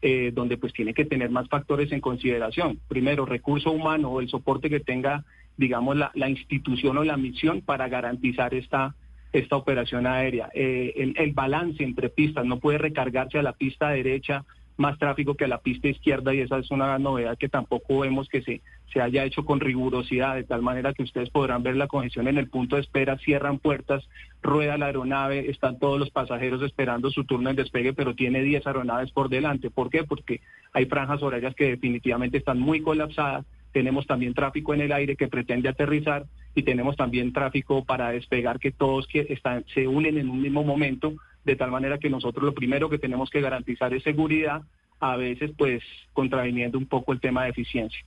eh, 0.02 0.32
donde 0.34 0.58
pues 0.58 0.74
tiene 0.74 0.94
que 0.94 1.06
tener 1.06 1.30
más 1.30 1.48
factores 1.48 1.92
en 1.92 2.02
consideración. 2.02 2.80
Primero, 2.88 3.26
recurso 3.26 3.72
humano 3.72 4.10
o 4.10 4.22
el 4.22 4.30
soporte 4.30 4.70
que 4.70 4.80
tenga, 4.80 5.26
digamos, 5.58 5.96
la, 5.96 6.12
la 6.16 6.30
institución 6.30 6.98
o 6.98 7.04
la 7.04 7.18
misión 7.18 7.62
para 7.62 7.88
garantizar 7.88 8.54
esta 8.54 8.96
esta 9.32 9.56
operación 9.56 10.08
aérea. 10.08 10.50
Eh, 10.54 11.14
el, 11.16 11.34
balance 11.34 11.84
entre 11.84 12.10
pistas 12.10 12.46
no 12.46 12.60
puede 12.60 12.78
recargarse 12.78 13.38
a 13.38 13.44
la 13.44 13.54
pista 13.54 13.90
derecha 13.90 14.44
más 14.78 14.98
tráfico 14.98 15.36
que 15.36 15.44
a 15.44 15.50
la 15.50 15.60
pista 15.60 15.90
izquierda 15.90 16.34
y 16.34 16.40
esa 16.40 16.58
es 16.58 16.72
una 16.72 16.98
novedad 17.00 17.38
que 17.38 17.50
tampoco 17.50 18.00
vemos 18.00 18.30
que 18.30 18.42
se, 18.42 18.62
se 18.94 19.02
haya 19.02 19.26
hecho 19.26 19.44
con 19.44 19.60
rigurosidad, 19.60 20.36
de 20.36 20.46
tal 20.46 20.62
manera 20.62 20.94
que 20.94 21.04
ustedes 21.04 21.30
podrán 21.30 21.64
ver 21.64 21.76
la 21.76 21.88
congestión 21.88 22.30
en 22.30 22.38
el 22.38 22.50
punto 22.50 22.78
de 22.78 22.84
espera, 22.84 23.18
cierran 23.18 23.60
puertas, 23.60 24.08
rueda 24.42 24.78
la 24.78 24.86
aeronave, 24.86 25.52
están 25.52 25.80
todos 25.80 26.00
los 26.00 26.12
pasajeros 26.12 26.62
esperando 26.62 27.12
su 27.12 27.26
turno 27.26 27.50
en 27.50 27.58
despegue, 27.58 27.94
pero 27.94 28.16
tiene 28.16 28.42
10 28.42 28.66
aeronaves 28.66 29.12
por 29.12 29.28
delante. 29.28 29.70
¿Por 29.70 29.90
qué? 29.90 30.06
Porque 30.06 30.40
hay 30.72 30.86
franjas 30.86 31.22
horarias 31.22 31.56
que 31.56 31.72
definitivamente 31.72 32.38
están 32.38 32.60
muy 32.60 32.82
colapsadas 32.82 33.46
tenemos 33.72 34.08
también 34.08 34.34
tráfico 34.34 34.74
en 34.74 34.82
el 34.82 34.92
aire 34.92 35.16
que 35.16 35.28
pretende 35.28 35.70
aterrizar 35.70 36.26
y 36.56 36.64
tenemos 36.64 36.96
también 36.96 37.34
tráfico 37.34 37.86
para 37.86 38.12
despegar 38.12 38.60
que 38.60 38.72
todos 38.72 39.08
que 39.08 39.26
están, 39.30 39.66
se 39.74 39.88
unen 39.88 40.18
en 40.18 40.30
un 40.30 40.42
mismo 40.42 40.64
momento, 40.64 41.14
de 41.46 41.56
tal 41.56 41.72
manera 41.72 41.98
que 41.98 42.10
nosotros 42.10 42.44
lo 42.44 42.54
primero 42.54 42.90
que 42.90 42.98
tenemos 42.98 43.30
que 43.30 43.42
garantizar 43.42 43.94
es 43.94 44.04
seguridad, 44.04 44.62
a 45.00 45.16
veces 45.16 45.52
pues 45.58 45.84
contraviniendo 46.14 46.78
un 46.78 46.86
poco 46.86 47.14
el 47.14 47.20
tema 47.20 47.44
de 47.44 47.52
eficiencia. 47.52 48.00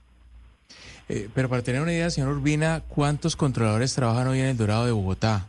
Eh, 1.08 1.28
pero 1.34 1.48
para 1.48 1.62
tener 1.62 1.82
una 1.82 1.92
idea, 1.92 2.10
señor 2.10 2.32
Urbina, 2.32 2.82
¿cuántos 2.88 3.36
controladores 3.36 3.94
trabajan 3.94 4.28
hoy 4.28 4.40
en 4.40 4.46
el 4.46 4.56
Dorado 4.56 4.86
de 4.86 4.92
Bogotá? 4.92 5.46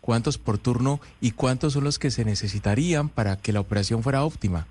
¿Cuántos 0.00 0.36
por 0.38 0.58
turno 0.58 1.00
y 1.20 1.32
cuántos 1.32 1.74
son 1.74 1.84
los 1.84 1.98
que 1.98 2.10
se 2.10 2.24
necesitarían 2.24 3.08
para 3.08 3.36
que 3.36 3.52
la 3.52 3.60
operación 3.60 4.02
fuera 4.02 4.24
óptima? 4.24 4.66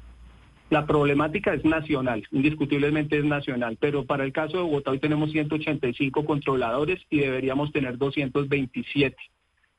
La 0.72 0.86
problemática 0.86 1.54
es 1.54 1.66
nacional, 1.66 2.24
indiscutiblemente 2.32 3.18
es 3.18 3.26
nacional, 3.26 3.78
pero 3.78 4.06
para 4.06 4.24
el 4.24 4.32
caso 4.32 4.56
de 4.56 4.64
Bogotá 4.64 4.92
hoy 4.92 5.00
tenemos 5.00 5.30
185 5.30 6.24
controladores 6.24 6.98
y 7.10 7.20
deberíamos 7.20 7.74
tener 7.74 7.98
227. 7.98 9.18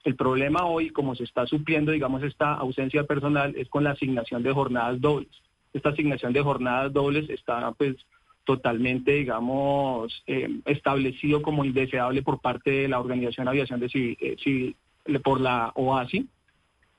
El 0.05 0.17
problema 0.17 0.67
hoy, 0.67 0.91
como 0.91 1.15
se 1.15 1.25
está 1.25 1.47
supliendo, 1.47 1.93
digamos, 1.93 2.23
esta 2.23 2.53
ausencia 2.53 3.05
personal, 3.05 3.55
es 3.57 3.71
con 3.71 3.85
la 3.85 3.93
asignación 3.93 4.43
de 4.43 4.53
jornadas 4.53 5.01
dobles. 5.01 5.31
Esta 5.73 5.89
asignación 5.89 6.35
de 6.35 6.43
jornadas 6.43 6.93
dobles 6.93 7.31
está, 7.31 7.73
pues, 7.73 7.97
totalmente, 8.45 9.13
digamos, 9.13 10.23
eh, 10.27 10.61
establecido 10.67 11.41
como 11.41 11.65
indeseable 11.65 12.21
por 12.21 12.43
parte 12.43 12.71
de 12.71 12.89
la 12.89 13.01
Organización 13.01 13.49
Aviación 13.49 13.81
de 13.81 13.89
Civil, 13.89 14.77
eh, 15.07 15.19
por 15.21 15.41
la 15.41 15.73
OASI, 15.75 16.29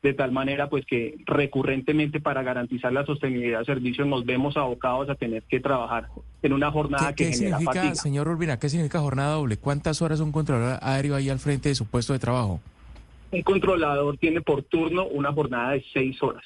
de 0.04 0.14
tal 0.14 0.34
manera 0.34 0.70
pues 0.70 0.86
que 0.86 1.16
recurrentemente 1.26 2.20
para 2.20 2.44
garantizar 2.44 2.92
la 2.92 3.06
sostenibilidad 3.06 3.60
del 3.60 3.66
servicio 3.66 4.06
nos 4.06 4.26
vemos 4.26 4.58
abocados 4.58 5.10
a 5.10 5.16
tener 5.16 5.44
que 5.44 5.62
trabajar 5.62 6.10
en 6.42 6.52
una 6.52 6.70
jornada 6.72 7.16
que 7.16 7.30
¿qué 7.30 7.32
genera 7.32 7.58
significa, 7.58 7.96
Señor 7.96 8.28
Urbina, 8.28 8.60
¿qué 8.60 8.68
significa 8.68 9.00
jornada 9.00 9.36
doble? 9.36 9.56
¿Cuántas 9.56 10.02
horas 10.02 10.20
un 10.20 10.34
controlador 10.34 10.78
aéreo 10.82 11.16
ahí 11.16 11.30
al 11.30 11.40
frente 11.40 11.70
de 11.70 11.76
su 11.76 11.86
puesto 11.86 12.12
de 12.12 12.20
trabajo? 12.20 12.60
Un 13.32 13.42
controlador 13.44 14.18
tiene 14.18 14.42
por 14.42 14.64
turno 14.64 15.08
una 15.08 15.32
jornada 15.32 15.72
de 15.72 15.84
seis 15.94 16.22
horas. 16.22 16.44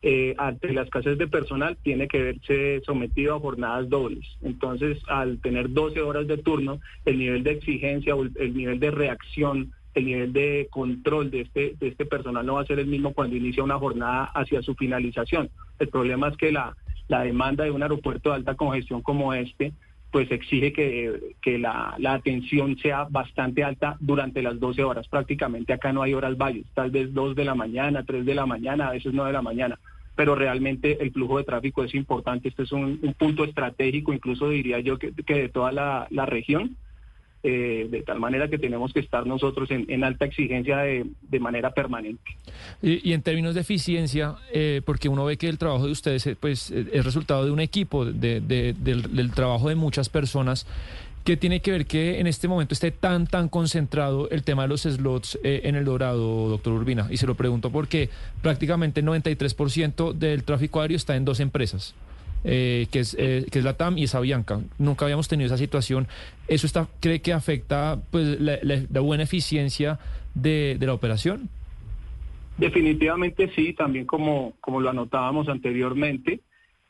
Eh, 0.00 0.34
ante 0.38 0.72
la 0.72 0.82
escasez 0.82 1.18
de 1.18 1.26
personal 1.26 1.76
tiene 1.82 2.08
que 2.08 2.22
verse 2.22 2.80
sometido 2.86 3.34
a 3.34 3.40
jornadas 3.40 3.88
dobles. 3.88 4.24
Entonces, 4.42 4.98
al 5.08 5.40
tener 5.40 5.72
12 5.72 6.00
horas 6.00 6.26
de 6.26 6.38
turno, 6.38 6.80
el 7.04 7.18
nivel 7.18 7.42
de 7.42 7.50
exigencia 7.50 8.14
o 8.14 8.22
el 8.22 8.56
nivel 8.56 8.80
de 8.80 8.92
reacción 8.92 9.72
el 9.98 10.06
nivel 10.06 10.32
de 10.32 10.68
control 10.70 11.30
de 11.30 11.42
este, 11.42 11.74
de 11.78 11.88
este 11.88 12.06
personal 12.06 12.44
no 12.44 12.54
va 12.54 12.62
a 12.62 12.66
ser 12.66 12.78
el 12.78 12.86
mismo 12.86 13.12
cuando 13.12 13.36
inicia 13.36 13.62
una 13.62 13.78
jornada 13.78 14.24
hacia 14.34 14.62
su 14.62 14.74
finalización. 14.74 15.50
El 15.78 15.88
problema 15.88 16.28
es 16.28 16.36
que 16.36 16.52
la, 16.52 16.74
la 17.08 17.22
demanda 17.22 17.64
de 17.64 17.70
un 17.70 17.82
aeropuerto 17.82 18.30
de 18.30 18.36
alta 18.36 18.54
congestión 18.54 19.02
como 19.02 19.34
este, 19.34 19.72
pues 20.10 20.30
exige 20.30 20.72
que, 20.72 21.34
que 21.42 21.58
la, 21.58 21.94
la, 21.98 22.14
atención 22.14 22.78
sea 22.78 23.06
bastante 23.10 23.62
alta 23.62 23.96
durante 24.00 24.42
las 24.42 24.58
12 24.58 24.82
horas. 24.84 25.08
Prácticamente 25.08 25.72
acá 25.72 25.92
no 25.92 26.02
hay 26.02 26.14
horas 26.14 26.36
valles, 26.38 26.66
tal 26.74 26.90
vez 26.90 27.12
2 27.12 27.34
de 27.34 27.44
la 27.44 27.54
mañana, 27.54 28.04
3 28.04 28.24
de 28.24 28.34
la 28.34 28.46
mañana, 28.46 28.88
a 28.88 28.92
veces 28.92 29.12
9 29.12 29.28
de 29.28 29.34
la 29.34 29.42
mañana. 29.42 29.78
Pero 30.16 30.34
realmente 30.34 31.02
el 31.02 31.12
flujo 31.12 31.38
de 31.38 31.44
tráfico 31.44 31.84
es 31.84 31.94
importante. 31.94 32.48
Este 32.48 32.62
es 32.62 32.72
un, 32.72 32.98
un 33.02 33.14
punto 33.14 33.44
estratégico, 33.44 34.12
incluso 34.12 34.48
diría 34.48 34.80
yo 34.80 34.98
que, 34.98 35.12
que 35.12 35.34
de 35.34 35.48
toda 35.48 35.72
la, 35.72 36.06
la 36.10 36.24
región 36.24 36.76
eh, 37.44 37.86
de 37.88 38.02
tal 38.02 38.18
manera 38.18 38.48
que 38.48 38.58
tenemos 38.58 38.92
que 38.92 38.98
estar 38.98 39.24
nosotros 39.24 39.70
en, 39.70 40.02
alta 40.02 40.24
exigencia 40.24 40.78
de, 40.78 41.38
manera 41.38 41.70
permanente. 41.70 42.36
Y, 42.82 43.12
en 43.12 43.22
términos 43.22 43.54
de 43.54 43.60
eficiencia, 43.60 44.34
eh, 44.52 44.82
porque 44.84 45.08
uno 45.08 45.24
ve 45.24 45.36
que 45.36 45.48
el 45.48 45.56
trabajo 45.56 45.86
de 45.86 45.92
ustedes 45.92 46.26
eh, 46.26 46.36
pues, 46.38 46.72
es 46.72 47.04
resultado 47.04 47.44
de 47.44 47.52
un 47.52 47.60
equipo, 47.60 48.04
de, 48.04 48.40
del, 48.40 49.30
trabajo 49.30 49.68
de 49.68 49.76
muchas 49.76 50.08
personas. 50.08 50.66
¿Qué 51.22 51.36
tiene 51.36 51.60
que 51.60 51.70
ver 51.70 51.86
que 51.86 52.18
en 52.18 52.26
este 52.26 52.48
momento 52.48 52.74
esté 52.74 52.90
tan, 52.90 53.28
tan 53.28 53.48
concentrado 53.48 54.28
el 54.30 54.42
tema 54.42 54.62
de 54.62 54.68
los 54.68 54.82
slots 54.82 55.38
en 55.44 55.76
el 55.76 55.84
Dorado, 55.84 56.48
doctor 56.48 56.72
Urbina? 56.72 57.06
Y 57.10 57.18
se 57.18 57.26
lo 57.26 57.36
pregunto 57.36 57.70
porque 57.70 58.10
prácticamente 58.42 59.00
el 59.00 59.06
93% 59.06 60.12
del 60.12 60.42
tráfico 60.42 60.80
aéreo 60.80 60.96
está 60.96 61.14
en 61.14 61.24
dos 61.24 61.38
empresas. 61.38 61.94
Eh, 62.44 62.86
que, 62.92 63.00
es, 63.00 63.16
eh, 63.18 63.46
que 63.50 63.58
es 63.58 63.64
la 63.64 63.76
TAM 63.76 63.98
y 63.98 64.04
esa 64.04 64.20
Bianca. 64.20 64.60
Nunca 64.78 65.04
habíamos 65.04 65.28
tenido 65.28 65.46
esa 65.46 65.56
situación. 65.56 66.06
¿Eso 66.46 66.66
está, 66.66 66.86
cree 67.00 67.20
que 67.20 67.32
afecta 67.32 67.98
pues, 68.10 68.40
la, 68.40 69.00
buena 69.00 69.24
eficiencia 69.24 69.98
de, 70.34 70.78
la 70.80 70.94
operación? 70.94 71.48
Definitivamente 72.56 73.50
sí, 73.54 73.72
también 73.72 74.06
como, 74.06 74.54
como 74.60 74.80
lo 74.80 74.90
anotábamos 74.90 75.48
anteriormente. 75.48 76.40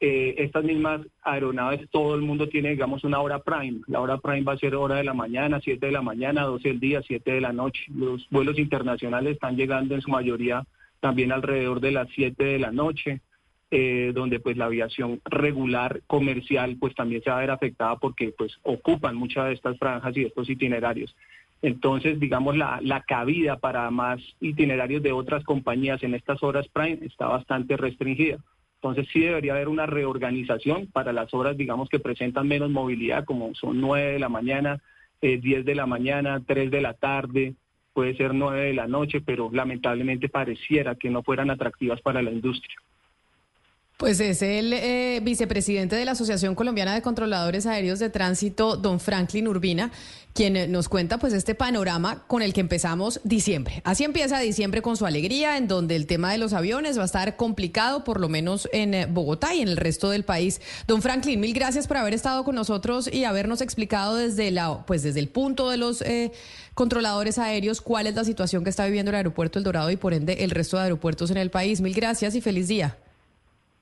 Eh, 0.00 0.36
estas 0.38 0.62
mismas 0.62 1.00
aeronaves, 1.22 1.88
todo 1.90 2.14
el 2.14 2.20
mundo 2.20 2.48
tiene, 2.48 2.70
digamos, 2.70 3.02
una 3.02 3.18
hora 3.20 3.40
prime. 3.40 3.80
La 3.88 4.00
hora 4.00 4.18
prime 4.18 4.42
va 4.42 4.52
a 4.52 4.58
ser 4.58 4.76
hora 4.76 4.96
de 4.96 5.04
la 5.04 5.14
mañana, 5.14 5.60
7 5.62 5.84
de 5.84 5.92
la 5.92 6.02
mañana, 6.02 6.44
12 6.44 6.68
del 6.68 6.80
día, 6.80 7.02
7 7.04 7.32
de 7.32 7.40
la 7.40 7.52
noche. 7.52 7.82
Los 7.88 8.28
vuelos 8.30 8.58
internacionales 8.58 9.32
están 9.32 9.56
llegando 9.56 9.94
en 9.94 10.02
su 10.02 10.10
mayoría 10.10 10.64
también 11.00 11.32
alrededor 11.32 11.80
de 11.80 11.92
las 11.92 12.08
7 12.14 12.44
de 12.44 12.58
la 12.58 12.70
noche. 12.70 13.20
Eh, 13.70 14.12
donde 14.14 14.40
pues 14.40 14.56
la 14.56 14.64
aviación 14.64 15.20
regular 15.26 16.00
comercial 16.06 16.78
pues 16.80 16.94
también 16.94 17.22
se 17.22 17.28
va 17.28 17.36
a 17.36 17.40
ver 17.40 17.50
afectada 17.50 17.96
porque 17.96 18.32
pues 18.36 18.58
ocupan 18.62 19.14
muchas 19.14 19.48
de 19.48 19.52
estas 19.52 19.78
franjas 19.78 20.16
y 20.16 20.24
estos 20.24 20.48
itinerarios. 20.48 21.14
Entonces, 21.60 22.18
digamos, 22.18 22.56
la, 22.56 22.80
la 22.82 23.02
cabida 23.02 23.58
para 23.58 23.90
más 23.90 24.22
itinerarios 24.40 25.02
de 25.02 25.12
otras 25.12 25.44
compañías 25.44 26.02
en 26.02 26.14
estas 26.14 26.42
horas 26.42 26.66
prime 26.68 27.00
está 27.02 27.26
bastante 27.26 27.76
restringida. 27.76 28.38
Entonces 28.76 29.08
sí 29.12 29.20
debería 29.20 29.54
haber 29.54 29.68
una 29.68 29.86
reorganización 29.86 30.86
para 30.86 31.12
las 31.12 31.34
horas, 31.34 31.56
digamos, 31.56 31.88
que 31.88 31.98
presentan 31.98 32.46
menos 32.46 32.70
movilidad, 32.70 33.24
como 33.24 33.54
son 33.54 33.80
9 33.80 34.12
de 34.12 34.18
la 34.20 34.28
mañana, 34.28 34.80
eh, 35.20 35.38
10 35.38 35.64
de 35.64 35.74
la 35.74 35.84
mañana, 35.86 36.40
3 36.46 36.70
de 36.70 36.80
la 36.80 36.94
tarde, 36.94 37.54
puede 37.92 38.16
ser 38.16 38.34
9 38.34 38.66
de 38.66 38.74
la 38.74 38.86
noche, 38.86 39.20
pero 39.20 39.50
lamentablemente 39.52 40.28
pareciera 40.28 40.94
que 40.94 41.10
no 41.10 41.24
fueran 41.24 41.50
atractivas 41.50 42.00
para 42.00 42.22
la 42.22 42.30
industria. 42.30 42.76
Pues 43.98 44.20
es 44.20 44.42
el 44.42 44.72
eh, 44.74 45.18
vicepresidente 45.24 45.96
de 45.96 46.04
la 46.04 46.12
Asociación 46.12 46.54
Colombiana 46.54 46.94
de 46.94 47.02
Controladores 47.02 47.66
Aéreos 47.66 47.98
de 47.98 48.10
Tránsito, 48.10 48.76
don 48.76 49.00
Franklin 49.00 49.48
Urbina, 49.48 49.90
quien 50.34 50.56
eh, 50.56 50.68
nos 50.68 50.88
cuenta 50.88 51.18
pues 51.18 51.32
este 51.32 51.56
panorama 51.56 52.22
con 52.28 52.40
el 52.42 52.52
que 52.52 52.60
empezamos 52.60 53.20
diciembre. 53.24 53.82
Así 53.84 54.04
empieza 54.04 54.38
diciembre 54.38 54.82
con 54.82 54.96
su 54.96 55.04
alegría, 55.04 55.56
en 55.56 55.66
donde 55.66 55.96
el 55.96 56.06
tema 56.06 56.30
de 56.30 56.38
los 56.38 56.52
aviones 56.52 56.96
va 56.96 57.02
a 57.02 57.06
estar 57.06 57.34
complicado, 57.34 58.04
por 58.04 58.20
lo 58.20 58.28
menos 58.28 58.68
en 58.72 58.94
eh, 58.94 59.06
Bogotá 59.06 59.52
y 59.56 59.62
en 59.62 59.68
el 59.68 59.76
resto 59.76 60.10
del 60.10 60.22
país. 60.22 60.60
Don 60.86 61.02
Franklin, 61.02 61.40
mil 61.40 61.52
gracias 61.52 61.88
por 61.88 61.96
haber 61.96 62.14
estado 62.14 62.44
con 62.44 62.54
nosotros 62.54 63.12
y 63.12 63.24
habernos 63.24 63.60
explicado 63.60 64.14
desde 64.14 64.52
la, 64.52 64.86
pues 64.86 65.02
desde 65.02 65.18
el 65.18 65.28
punto 65.28 65.70
de 65.70 65.76
los 65.76 66.04
controladores 66.74 67.36
aéreos 67.38 67.80
cuál 67.80 68.06
es 68.06 68.14
la 68.14 68.22
situación 68.22 68.62
que 68.62 68.70
está 68.70 68.86
viviendo 68.86 69.10
el 69.10 69.16
aeropuerto 69.16 69.58
El 69.58 69.64
Dorado 69.64 69.90
y 69.90 69.96
por 69.96 70.14
ende 70.14 70.44
el 70.44 70.52
resto 70.52 70.76
de 70.76 70.84
aeropuertos 70.84 71.32
en 71.32 71.38
el 71.38 71.50
país. 71.50 71.80
Mil 71.80 71.94
gracias 71.94 72.36
y 72.36 72.40
feliz 72.40 72.68
día 72.68 72.96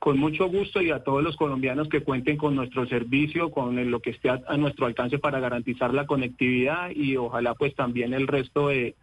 con 0.06 0.20
mucho 0.20 0.46
gusto 0.46 0.80
y 0.80 0.92
a 0.92 1.02
todos 1.02 1.20
los 1.20 1.34
colombianos 1.34 1.88
que 1.88 2.04
cuenten 2.04 2.36
con 2.36 2.54
nuestro 2.54 2.86
servicio, 2.86 3.50
con 3.50 3.90
lo 3.90 3.98
que 3.98 4.10
esté 4.10 4.30
a, 4.30 4.56
nuestro 4.56 4.86
alcance 4.86 5.18
para 5.18 5.40
garantizar 5.40 5.92
la 5.92 6.06
conectividad 6.06 6.90
y 6.94 7.16
ojalá 7.16 7.56
pues 7.56 7.74
también 7.74 8.14
el 8.14 8.28
resto 8.28 8.68
de 8.68 8.94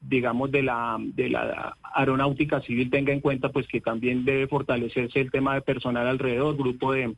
digamos 0.00 0.50
de 0.50 0.64
la 0.64 0.96
de 0.98 1.28
la 1.28 1.76
aeronáutica 1.94 2.60
civil 2.62 2.90
tenga 2.90 3.12
en 3.12 3.20
cuenta 3.20 3.50
pues 3.50 3.68
que 3.68 3.80
también 3.80 4.24
debe 4.24 4.48
fortalecerse 4.48 5.20
el 5.20 5.30
tema 5.30 5.54
de 5.54 5.62
personal 5.62 6.08
alrededor, 6.08 6.56
grupo 6.56 6.92
de 6.92 7.14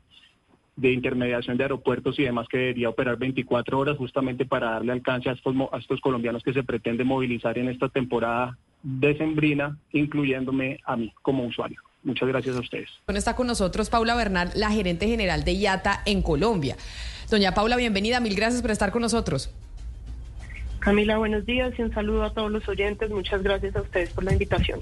de 0.76 0.92
intermediación 0.92 1.56
de 1.56 1.64
aeropuertos 1.64 2.18
y 2.18 2.24
demás 2.24 2.46
que 2.46 2.58
debería 2.58 2.90
operar 2.90 3.16
24 3.16 3.78
horas 3.78 3.96
justamente 3.96 4.44
para 4.44 4.72
darle 4.72 4.92
alcance 4.92 5.30
a 5.30 5.32
estos, 5.32 5.56
a 5.72 5.78
estos 5.78 6.02
colombianos 6.02 6.42
que 6.42 6.52
se 6.52 6.62
pretende 6.62 7.04
movilizar 7.04 7.56
en 7.56 7.70
esta 7.70 7.88
temporada 7.88 8.58
decembrina, 8.82 9.78
incluyéndome 9.92 10.78
a 10.84 10.96
mí 10.96 11.10
como 11.22 11.46
usuario. 11.46 11.80
Muchas 12.02 12.28
gracias 12.28 12.56
a 12.56 12.60
ustedes. 12.60 12.88
Está 13.08 13.36
con 13.36 13.46
nosotros 13.46 13.90
Paula 13.90 14.14
Bernal, 14.14 14.50
la 14.54 14.70
gerente 14.70 15.06
general 15.06 15.44
de 15.44 15.52
IATA 15.52 16.02
en 16.06 16.22
Colombia. 16.22 16.76
Doña 17.30 17.52
Paula, 17.52 17.76
bienvenida. 17.76 18.20
Mil 18.20 18.34
gracias 18.34 18.62
por 18.62 18.70
estar 18.70 18.90
con 18.90 19.02
nosotros. 19.02 19.50
Camila, 20.80 21.18
buenos 21.18 21.44
días 21.44 21.74
y 21.78 21.82
un 21.82 21.92
saludo 21.92 22.24
a 22.24 22.32
todos 22.32 22.50
los 22.50 22.66
oyentes. 22.68 23.10
Muchas 23.10 23.42
gracias 23.42 23.76
a 23.76 23.82
ustedes 23.82 24.10
por 24.10 24.24
la 24.24 24.32
invitación. 24.32 24.80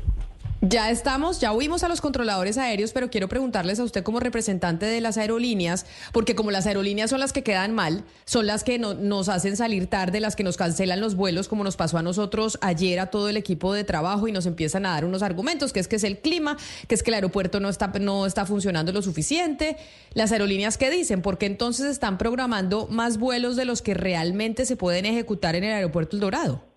Ya 0.61 0.91
estamos, 0.91 1.39
ya 1.39 1.53
oímos 1.53 1.85
a 1.85 1.89
los 1.89 2.01
controladores 2.01 2.59
aéreos, 2.59 2.91
pero 2.93 3.11
quiero 3.11 3.29
preguntarles 3.29 3.79
a 3.79 3.85
usted 3.85 4.03
como 4.03 4.19
representante 4.19 4.87
de 4.87 5.01
las 5.01 5.17
aerolíneas, 5.17 5.87
porque 6.13 6.35
como 6.35 6.51
las 6.51 6.67
aerolíneas 6.67 7.11
son 7.11 7.21
las 7.21 7.33
que 7.33 7.45
quedan 7.45 7.77
mal, 7.77 8.05
son 8.25 8.49
las 8.49 8.65
que 8.65 8.77
nos 8.81 9.29
hacen 9.29 9.57
salir 9.57 9.87
tarde, 9.87 10.19
las 10.19 10.35
que 10.35 10.43
nos 10.43 10.57
cancelan 10.57 11.01
los 11.01 11.15
vuelos, 11.15 11.47
como 11.47 11.63
nos 11.63 11.77
pasó 11.77 11.97
a 11.97 12.03
nosotros 12.03 12.59
ayer 12.61 12.99
a 12.99 13.07
todo 13.07 13.29
el 13.29 13.37
equipo 13.37 13.73
de 13.73 13.85
trabajo 13.85 14.27
y 14.27 14.33
nos 14.33 14.47
empiezan 14.47 14.85
a 14.85 14.91
dar 14.91 15.05
unos 15.05 15.23
argumentos, 15.23 15.73
que 15.73 15.79
es 15.79 15.87
que 15.87 15.95
es 15.95 16.03
el 16.03 16.19
clima, 16.19 16.57
que 16.89 16.97
es 16.97 17.05
que 17.05 17.11
el 17.11 17.15
aeropuerto 17.15 17.61
no 17.61 17.69
está, 17.69 17.87
no 18.01 18.27
está 18.27 18.45
funcionando 18.45 18.91
lo 18.91 19.01
suficiente. 19.01 19.77
Las 20.13 20.33
aerolíneas, 20.33 20.77
¿qué 20.77 20.91
dicen? 20.91 21.23
Porque 21.23 21.47
entonces 21.47 21.87
están 21.87 22.19
programando 22.19 22.89
más 22.89 23.19
vuelos 23.19 23.55
de 23.55 23.65
los 23.65 23.81
que 23.81 23.95
realmente 23.95 24.67
se 24.67 24.75
pueden 24.75 25.07
ejecutar 25.07 25.55
en 25.55 25.63
el 25.63 25.73
aeropuerto 25.73 26.17
El 26.17 26.21
Dorado? 26.21 26.68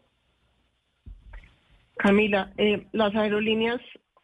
Camila, 2.01 2.51
eh, 2.58 2.88
las 2.93 3.15
aerolíneas 3.15 3.79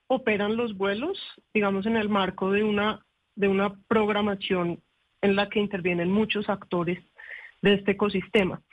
operan 0.08 0.56
los 0.56 0.76
vuelos, 0.76 1.20
digamos, 1.54 1.86
en 1.86 1.96
el 1.96 2.10
marco 2.10 2.52
de 2.52 2.64
una, 2.64 3.06
de 3.36 3.48
una 3.48 3.76
programación 3.88 4.82
en 5.22 5.36
la 5.36 5.48
que 5.48 5.60
intervienen 5.60 6.12
muchos 6.12 6.50
actores 6.50 6.98
de 7.62 7.76
este 7.76 7.92
ecosistema. 7.92 8.64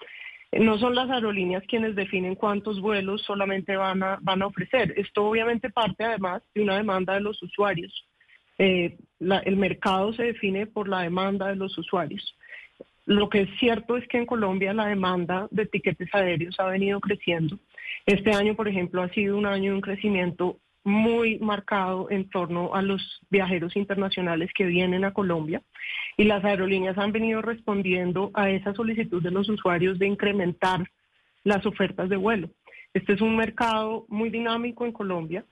No 0.52 0.78
son 0.78 0.94
las 0.94 1.10
aerolíneas 1.10 1.64
quienes 1.68 1.94
definen 1.94 2.34
cuántos 2.34 2.80
vuelos 2.80 3.20
solamente 3.20 3.76
van 3.76 4.02
a, 4.02 4.18
van 4.22 4.40
a 4.40 4.46
ofrecer. 4.46 4.94
Esto 4.96 5.26
obviamente 5.26 5.68
parte 5.68 6.02
además 6.02 6.42
de 6.54 6.62
una 6.62 6.78
demanda 6.78 7.12
de 7.12 7.20
los 7.20 7.42
usuarios. 7.42 7.92
Eh, 8.56 8.96
el 9.20 9.56
mercado 9.56 10.14
se 10.14 10.22
define 10.22 10.66
por 10.66 10.88
la 10.88 11.02
demanda 11.02 11.48
de 11.48 11.56
los 11.56 11.76
usuarios. 11.76 12.38
Lo 13.04 13.28
que 13.28 13.42
es 13.42 13.50
cierto 13.58 13.98
es 13.98 14.08
que 14.08 14.16
en 14.16 14.24
Colombia 14.24 14.72
la 14.72 14.86
demanda 14.86 15.46
de 15.50 15.66
tiquetes 15.66 16.08
aéreos 16.14 16.58
ha 16.58 16.68
venido 16.68 17.00
creciendo 17.00 17.58
este 18.06 18.32
año, 18.32 18.54
por 18.54 18.68
ejemplo, 18.68 19.02
ha 19.02 19.08
sido 19.10 19.36
un 19.36 19.46
año 19.46 19.70
de 19.70 19.76
un 19.76 19.80
crecimiento 19.80 20.58
muy 20.84 21.38
marcado 21.38 22.10
en 22.10 22.28
torno 22.28 22.74
a 22.74 22.82
los 22.82 23.00
viajeros 23.30 23.74
internacionales 23.74 24.50
que 24.54 24.66
vienen 24.66 25.04
a 25.04 25.14
Colombia 25.14 25.62
y 26.18 26.24
las 26.24 26.44
aerolíneas 26.44 26.98
han 26.98 27.10
venido 27.10 27.40
respondiendo 27.40 28.30
a 28.34 28.50
esa 28.50 28.74
solicitud 28.74 29.22
de 29.22 29.30
los 29.30 29.48
usuarios 29.48 29.98
de 29.98 30.06
incrementar 30.06 30.84
las 31.42 31.64
ofertas 31.64 32.10
de 32.10 32.16
vuelo. 32.16 32.50
Este 32.92 33.14
es 33.14 33.22
un 33.22 33.36
mercado 33.36 34.04
muy 34.08 34.28
dinámico 34.28 34.84
en 34.84 34.92
Colombia, 34.92 35.44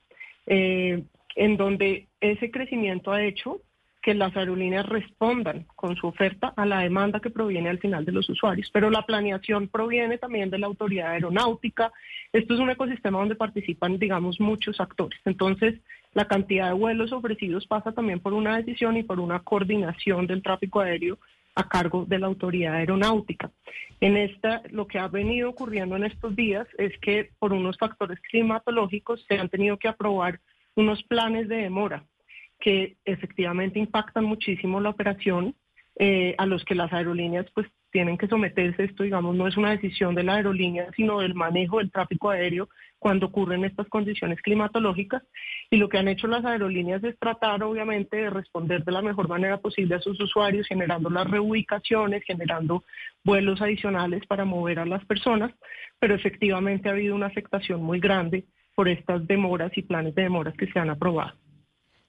eh, 0.45 1.03
en 1.35 1.57
donde 1.57 2.07
ese 2.21 2.51
crecimiento 2.51 3.11
ha 3.11 3.23
hecho 3.23 3.61
que 4.03 4.13
las 4.13 4.35
aerolíneas 4.35 4.85
respondan 4.85 5.65
con 5.77 5.95
su 5.95 6.07
oferta 6.07 6.53
a 6.57 6.65
la 6.65 6.81
demanda 6.81 7.21
que 7.21 7.29
proviene 7.29 7.69
al 7.69 7.79
final 7.79 8.03
de 8.03 8.11
los 8.11 8.29
usuarios. 8.29 8.69
Pero 8.71 8.89
la 8.89 9.05
planeación 9.05 9.69
proviene 9.69 10.17
también 10.17 10.49
de 10.49 10.59
la 10.59 10.67
autoridad 10.67 11.11
aeronáutica. 11.11 11.91
Esto 12.33 12.53
es 12.53 12.59
un 12.59 12.69
ecosistema 12.69 13.19
donde 13.19 13.35
participan, 13.35 13.97
digamos, 13.97 14.41
muchos 14.41 14.81
actores. 14.81 15.19
Entonces, 15.23 15.79
la 16.13 16.25
cantidad 16.25 16.67
de 16.67 16.73
vuelos 16.73 17.13
ofrecidos 17.13 17.65
pasa 17.65 17.93
también 17.93 18.19
por 18.19 18.33
una 18.33 18.57
decisión 18.57 18.97
y 18.97 19.03
por 19.03 19.21
una 19.21 19.39
coordinación 19.39 20.27
del 20.27 20.43
tráfico 20.43 20.81
aéreo 20.81 21.17
a 21.55 21.69
cargo 21.69 22.03
de 22.05 22.19
la 22.19 22.27
autoridad 22.27 22.75
aeronáutica. 22.75 23.51
En 24.01 24.17
esta, 24.17 24.63
lo 24.71 24.85
que 24.85 24.99
ha 24.99 25.07
venido 25.07 25.49
ocurriendo 25.49 25.95
en 25.95 26.03
estos 26.03 26.35
días 26.35 26.67
es 26.77 26.91
que 26.99 27.29
por 27.39 27.53
unos 27.53 27.77
factores 27.77 28.19
climatológicos 28.19 29.23
se 29.29 29.39
han 29.39 29.47
tenido 29.47 29.77
que 29.77 29.87
aprobar 29.87 30.41
unos 30.75 31.01
planes 31.03 31.47
de 31.47 31.57
demora 31.57 32.03
que 32.63 32.95
efectivamente 33.03 33.77
impactan 33.77 34.23
muchísimo 34.23 34.79
la 34.79 34.89
operación, 34.89 35.53
eh, 35.99 36.33
a 36.37 36.45
los 36.45 36.63
que 36.63 36.75
las 36.75 36.93
aerolíneas 36.93 37.45
pues 37.53 37.67
tienen 37.91 38.17
que 38.17 38.29
someterse. 38.29 38.85
Esto, 38.85 39.03
digamos, 39.03 39.35
no 39.35 39.49
es 39.49 39.57
una 39.57 39.71
decisión 39.71 40.15
de 40.15 40.23
la 40.23 40.35
aerolínea, 40.35 40.87
sino 40.95 41.19
del 41.19 41.35
manejo 41.35 41.79
del 41.79 41.91
tráfico 41.91 42.29
aéreo 42.29 42.69
cuando 42.99 43.25
ocurren 43.25 43.65
estas 43.65 43.89
condiciones 43.89 44.41
climatológicas. 44.41 45.23
Y 45.69 45.75
lo 45.75 45.89
que 45.89 45.97
han 45.97 46.07
hecho 46.07 46.27
las 46.27 46.45
aerolíneas 46.45 47.03
es 47.03 47.19
tratar, 47.19 47.61
obviamente, 47.63 48.15
de 48.15 48.29
responder 48.29 48.85
de 48.85 48.93
la 48.93 49.01
mejor 49.01 49.27
manera 49.27 49.57
posible 49.57 49.95
a 49.95 49.99
sus 49.99 50.17
usuarios, 50.21 50.65
generando 50.65 51.09
las 51.09 51.29
reubicaciones, 51.29 52.23
generando 52.23 52.85
vuelos 53.25 53.61
adicionales 53.61 54.25
para 54.25 54.45
mover 54.45 54.79
a 54.79 54.85
las 54.85 55.03
personas, 55.03 55.51
pero 55.99 56.15
efectivamente 56.15 56.87
ha 56.87 56.93
habido 56.93 57.13
una 57.13 57.27
afectación 57.27 57.83
muy 57.83 57.99
grande 57.99 58.45
por 58.73 58.87
estas 58.87 59.27
demoras 59.27 59.77
y 59.77 59.81
planes 59.81 60.15
de 60.15 60.23
demoras 60.23 60.55
que 60.55 60.71
se 60.71 60.79
han 60.79 60.89
aprobado. 60.89 61.42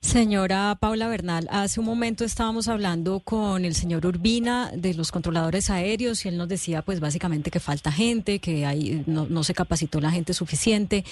Señora 0.04 0.76
Paula 0.78 1.08
Bernal, 1.08 1.48
hace 1.50 1.80
un 1.80 1.86
momento 1.86 2.26
estábamos 2.26 2.68
hablando 2.68 3.20
con 3.20 3.64
el 3.64 3.74
señor 3.74 4.04
Urbina 4.04 4.70
de 4.76 4.92
los 4.92 5.10
controladores 5.10 5.70
aéreos 5.70 6.24
y 6.24 6.28
él 6.28 6.36
nos 6.36 6.46
decía 6.46 6.82
pues 6.82 7.00
básicamente 7.00 7.50
que 7.50 7.58
falta 7.58 7.90
gente, 7.90 8.38
que 8.38 8.66
hay, 8.66 9.02
no, 9.06 9.42
se 9.42 9.54
capacitó 9.54 10.02
la 10.02 10.10
gente 10.10 10.34
suficiente. 10.34 11.06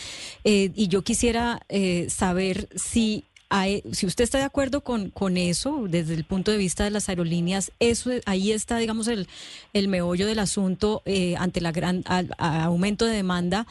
Eh, 0.44 0.72
y 0.74 0.88
yo 0.88 1.02
quisiera 1.02 1.62
eh, 1.70 2.08
saber 2.10 2.68
si 2.76 3.24
si 3.92 4.06
usted 4.06 4.24
está 4.24 4.38
de 4.38 4.44
acuerdo 4.44 4.82
con, 4.82 5.10
con 5.10 5.36
eso, 5.36 5.84
desde 5.86 6.14
el 6.14 6.24
punto 6.24 6.50
de 6.50 6.56
vista 6.56 6.84
de 6.84 6.90
las 6.90 7.10
aerolíneas, 7.10 7.70
eso 7.80 8.10
ahí 8.24 8.50
está, 8.50 8.78
digamos, 8.78 9.08
el, 9.08 9.28
el 9.74 9.88
meollo 9.88 10.26
del 10.26 10.38
asunto 10.38 11.02
eh, 11.04 11.34
ante 11.36 11.60
la 11.60 11.70
gran 11.70 12.02
aumento 12.38 13.04
de 13.04 13.14
demanda 13.14 13.66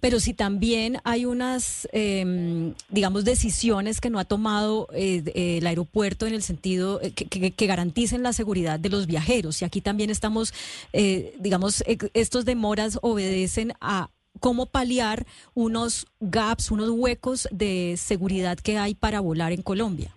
pero 0.00 0.20
si 0.20 0.34
también 0.34 0.98
hay 1.04 1.24
unas, 1.24 1.88
em, 1.92 2.74
digamos, 2.90 3.24
decisiones 3.24 4.00
que 4.00 4.10
no 4.10 4.18
ha 4.18 4.24
tomado 4.24 4.88
eh, 4.92 5.58
el 5.58 5.66
aeropuerto 5.66 6.26
en 6.26 6.34
el 6.34 6.42
sentido 6.42 7.00
eh, 7.02 7.12
que, 7.12 7.66
garanticen 7.66 8.22
la 8.22 8.32
seguridad 8.32 8.78
de 8.78 8.90
los 8.90 9.06
viajeros. 9.06 9.62
Y 9.62 9.64
aquí 9.64 9.80
también 9.80 10.10
estamos, 10.10 10.52
eh, 10.92 11.34
digamos, 11.40 11.82
estos 12.14 12.44
demoras 12.44 12.98
obedecen 13.02 13.72
a 13.80 14.10
cómo 14.38 14.66
paliar 14.66 15.24
unos 15.54 16.06
gaps, 16.20 16.70
unos 16.70 16.90
huecos 16.90 17.48
de 17.50 17.94
seguridad 17.96 18.58
que 18.58 18.78
hay 18.78 18.94
para 18.94 19.20
volar 19.20 19.52
en 19.52 19.62
Colombia. 19.62 20.10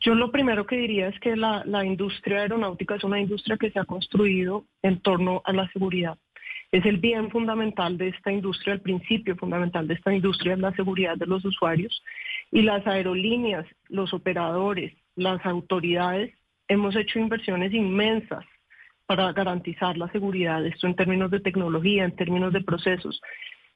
Yo 0.00 0.14
lo 0.14 0.32
primero 0.32 0.66
que 0.66 0.76
diría 0.76 1.08
es 1.08 1.18
que 1.20 1.36
la 1.36 1.84
industria 1.84 2.40
aeronáutica 2.40 2.96
es 2.96 3.04
una 3.04 3.20
industria 3.20 3.56
que 3.56 3.70
se 3.70 3.78
ha 3.78 3.84
construido 3.84 4.64
en 4.82 5.00
torno 5.00 5.42
a 5.44 5.52
la 5.52 5.70
seguridad 5.72 6.16
es 6.72 6.86
el 6.86 6.96
bien 6.96 7.30
fundamental 7.30 7.98
de 7.98 8.08
esta 8.08 8.32
industria, 8.32 8.72
el 8.72 8.80
principio 8.80 9.36
fundamental 9.36 9.86
de 9.86 9.94
esta 9.94 10.12
industria 10.12 10.54
es 10.54 10.58
la 10.58 10.72
seguridad 10.72 11.18
de 11.18 11.26
los 11.26 11.44
usuarios. 11.44 12.02
Y 12.50 12.62
las 12.62 12.86
aerolíneas, 12.86 13.66
los 13.88 14.14
operadores, 14.14 14.94
las 15.14 15.44
autoridades, 15.44 16.34
hemos 16.68 16.96
hecho 16.96 17.18
inversiones 17.18 17.74
inmensas 17.74 18.44
para 19.04 19.30
garantizar 19.34 19.98
la 19.98 20.10
seguridad, 20.12 20.64
esto 20.64 20.86
en 20.86 20.96
términos 20.96 21.30
de 21.30 21.40
tecnología, 21.40 22.04
en 22.04 22.16
términos 22.16 22.54
de 22.54 22.62
procesos. 22.62 23.20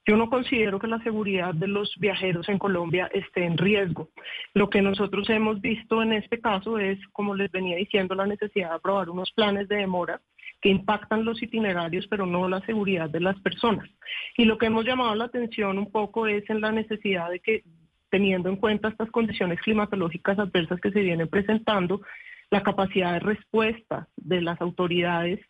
Yo 0.06 0.16
no 0.16 0.30
considero 0.30 0.78
que 0.78 0.86
la 0.86 1.02
seguridad 1.02 1.52
de 1.52 1.66
los 1.66 1.92
viajeros 1.98 2.48
en 2.48 2.58
Colombia 2.58 3.10
esté 3.12 3.44
en 3.44 3.58
riesgo. 3.58 4.08
Lo 4.54 4.70
que 4.70 4.80
nosotros 4.80 5.28
hemos 5.28 5.60
visto 5.60 6.00
en 6.00 6.14
este 6.14 6.40
caso 6.40 6.78
es, 6.78 6.98
como 7.08 7.34
les 7.34 7.50
venía 7.50 7.76
diciendo, 7.76 8.14
la 8.14 8.24
necesidad 8.24 8.70
de 8.70 8.76
aprobar 8.76 9.10
unos 9.10 9.30
planes 9.32 9.68
de 9.68 9.76
demora 9.76 10.20
que 10.60 10.68
impactan 10.68 11.24
los 11.24 11.42
itinerarios, 11.42 12.06
pero 12.08 12.26
no 12.26 12.48
la 12.48 12.60
seguridad 12.62 13.10
de 13.10 13.20
las 13.20 13.38
personas. 13.40 13.88
Y 14.36 14.44
lo 14.44 14.58
que 14.58 14.66
hemos 14.66 14.84
llamado 14.84 15.14
la 15.14 15.26
atención 15.26 15.78
un 15.78 15.90
poco 15.90 16.26
es 16.26 16.48
en 16.50 16.60
la 16.60 16.72
necesidad 16.72 17.30
de 17.30 17.40
que, 17.40 17.62
teniendo 18.10 18.48
en 18.48 18.56
cuenta 18.56 18.88
estas 18.88 19.10
condiciones 19.10 19.60
climatológicas 19.60 20.38
adversas 20.38 20.80
que 20.80 20.92
se 20.92 21.00
vienen 21.00 21.28
presentando, 21.28 22.00
la 22.50 22.62
capacidad 22.62 23.12
de 23.14 23.20
respuesta 23.20 24.08
de 24.16 24.40
las 24.40 24.60
autoridades 24.60 25.40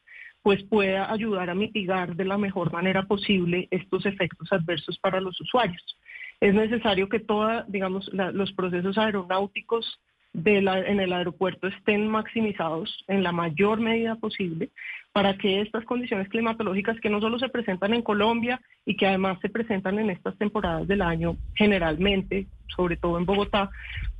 pues 0.42 0.62
pueda 0.62 1.12
ayudar 1.12 1.50
a 1.50 1.56
mitigar 1.56 2.14
de 2.14 2.24
la 2.24 2.38
mejor 2.38 2.72
manera 2.72 3.02
posible 3.02 3.66
estos 3.72 4.06
efectos 4.06 4.52
adversos 4.52 4.96
para 5.00 5.20
los 5.20 5.40
usuarios. 5.40 5.98
Es 6.40 6.54
necesario 6.54 7.08
que 7.08 7.18
toda, 7.18 7.64
digamos, 7.66 8.08
los 8.12 8.52
procesos 8.52 8.96
aeronáuticos 8.96 10.00
en 10.44 11.00
el 11.00 11.12
aeropuerto 11.12 11.66
estén 11.66 12.08
maximizados 12.08 13.04
en 13.08 13.22
la 13.22 13.32
mayor 13.32 13.80
medida 13.80 14.16
posible 14.16 14.70
para 15.12 15.38
que 15.38 15.62
estas 15.62 15.84
condiciones 15.84 16.28
climatológicas 16.28 17.00
que 17.00 17.08
no 17.08 17.20
solo 17.20 17.38
se 17.38 17.48
presentan 17.48 17.94
en 17.94 18.02
Colombia 18.02 18.60
y 18.84 18.96
que 18.96 19.06
además 19.06 19.38
se 19.40 19.48
presentan 19.48 19.98
en 19.98 20.10
estas 20.10 20.36
temporadas 20.36 20.86
del 20.86 21.00
año 21.00 21.36
generalmente, 21.54 22.46
sobre 22.74 22.96
todo 22.96 23.18
en 23.18 23.26
Bogotá, 23.26 23.70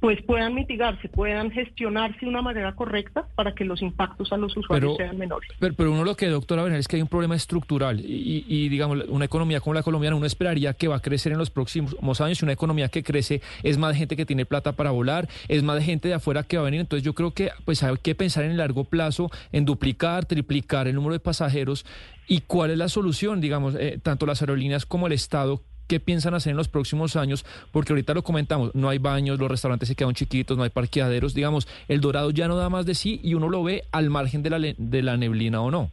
pues 0.00 0.22
puedan 0.22 0.54
mitigarse, 0.54 1.08
puedan 1.08 1.50
gestionarse 1.50 2.18
de 2.20 2.26
una 2.26 2.42
manera 2.42 2.74
correcta 2.74 3.26
para 3.34 3.54
que 3.54 3.64
los 3.64 3.80
impactos 3.82 4.32
a 4.32 4.36
los 4.36 4.56
usuarios 4.56 4.96
sean 4.96 5.16
menores. 5.16 5.50
Pero, 5.58 5.74
uno 5.90 6.04
lo 6.04 6.16
que, 6.16 6.28
doctora 6.28 6.62
Bernal, 6.62 6.80
es 6.80 6.88
que 6.88 6.96
hay 6.96 7.02
un 7.02 7.08
problema 7.08 7.34
estructural 7.34 8.00
y, 8.00 8.44
y, 8.46 8.68
digamos, 8.68 9.04
una 9.08 9.24
economía 9.24 9.60
como 9.60 9.74
la 9.74 9.82
colombiana, 9.82 10.16
uno 10.16 10.26
esperaría 10.26 10.74
que 10.74 10.88
va 10.88 10.96
a 10.96 11.00
crecer 11.00 11.32
en 11.32 11.38
los 11.38 11.50
próximos 11.50 12.20
años 12.20 12.40
y 12.40 12.44
una 12.44 12.52
economía 12.52 12.88
que 12.88 13.02
crece 13.02 13.40
es 13.62 13.78
más 13.78 13.92
de 13.92 13.98
gente 13.98 14.16
que 14.16 14.26
tiene 14.26 14.44
plata 14.44 14.72
para 14.72 14.90
volar, 14.90 15.28
es 15.48 15.62
más 15.62 15.76
de 15.76 15.82
gente 15.82 16.08
de 16.08 16.14
afuera 16.14 16.42
que 16.42 16.56
va 16.56 16.62
a 16.62 16.66
venir. 16.66 16.80
Entonces 16.80 17.04
yo 17.04 17.14
creo 17.14 17.32
que 17.32 17.50
pues 17.64 17.82
hay 17.82 17.96
que 18.02 18.14
pensar 18.14 18.44
en 18.44 18.52
el 18.52 18.58
largo 18.58 18.84
plazo, 18.84 19.30
en 19.52 19.64
duplicar, 19.64 20.26
triplicar 20.26 20.88
el 20.88 20.94
número 20.94 21.14
de 21.14 21.20
pasajeros 21.20 21.86
y 22.28 22.40
cuál 22.40 22.70
es 22.70 22.78
la 22.78 22.88
solución, 22.88 23.40
digamos, 23.40 23.74
eh, 23.76 23.98
tanto 24.02 24.26
las 24.26 24.42
aerolíneas 24.42 24.84
como 24.84 25.06
el 25.06 25.12
Estado 25.12 25.62
qué 25.86 26.00
piensan 26.00 26.34
hacer 26.34 26.52
en 26.52 26.56
los 26.56 26.68
próximos 26.68 27.16
años, 27.16 27.44
porque 27.72 27.92
ahorita 27.92 28.14
lo 28.14 28.22
comentamos, 28.22 28.74
no 28.74 28.88
hay 28.88 28.98
baños, 28.98 29.38
los 29.38 29.50
restaurantes 29.50 29.88
se 29.88 29.94
quedan 29.94 30.14
chiquitos, 30.14 30.56
no 30.56 30.64
hay 30.64 30.70
parqueaderos, 30.70 31.34
digamos, 31.34 31.68
el 31.88 32.00
Dorado 32.00 32.30
ya 32.30 32.48
no 32.48 32.56
da 32.56 32.68
más 32.68 32.86
de 32.86 32.94
sí 32.94 33.20
y 33.22 33.34
uno 33.34 33.48
lo 33.48 33.62
ve 33.62 33.84
al 33.92 34.10
margen 34.10 34.42
de 34.42 34.50
la, 34.50 34.58
de 34.58 35.02
la 35.02 35.16
neblina 35.16 35.60
o 35.60 35.70
no. 35.70 35.90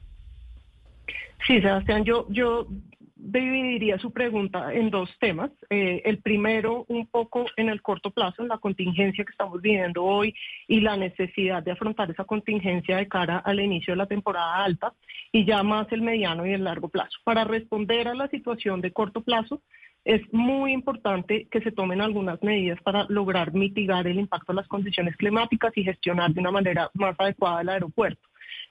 Sí, 1.46 1.60
Sebastián, 1.62 2.06
yo, 2.06 2.26
yo 2.30 2.68
dividiría 3.24 3.98
su 4.00 4.12
pregunta 4.12 4.74
en 4.74 4.90
dos 4.90 5.10
temas. 5.20 5.50
Eh, 5.70 6.02
el 6.06 6.18
primero, 6.20 6.86
un 6.90 7.08
poco 7.08 7.46
en 7.56 7.70
el 7.70 7.82
corto 7.82 8.12
plazo, 8.12 8.42
en 8.42 8.50
la 8.50 8.58
contingencia 8.58 9.24
que 9.24 9.32
estamos 9.32 9.62
viviendo 9.62 10.04
hoy 10.04 10.36
y 10.68 10.82
la 10.82 10.98
necesidad 10.98 11.64
de 11.64 11.72
afrontar 11.72 12.12
esa 12.12 12.26
contingencia 12.26 12.98
de 12.98 13.08
cara 13.08 13.38
al 13.38 13.60
inicio 13.62 13.94
de 13.94 13.98
la 13.98 14.08
temporada 14.08 14.64
alta 14.64 14.94
y 15.32 15.46
ya 15.46 15.64
más 15.64 15.90
el 15.92 16.02
mediano 16.02 16.46
y 16.46 16.52
el 16.52 16.66
largo 16.66 16.90
plazo. 16.90 17.18
Para 17.24 17.46
responder 17.46 18.10
a 18.10 18.14
la 18.14 18.28
situación 18.28 18.82
de 18.82 18.92
corto 18.92 19.22
plazo, 19.22 19.62
es 20.06 20.22
muy 20.34 20.74
importante 20.74 21.48
que 21.50 21.62
se 21.62 21.72
tomen 21.72 22.02
algunas 22.02 22.42
medidas 22.44 22.82
para 22.82 23.06
lograr 23.10 23.54
mitigar 23.54 24.06
el 24.08 24.20
impacto 24.20 24.52
de 24.52 24.58
las 24.58 24.68
condiciones 24.68 25.16
climáticas 25.16 25.72
y 25.76 25.84
gestionar 25.84 26.34
de 26.34 26.42
una 26.42 26.52
manera 26.52 26.90
más 26.94 27.16
adecuada 27.18 27.62
el 27.62 27.70
aeropuerto. 27.70 28.22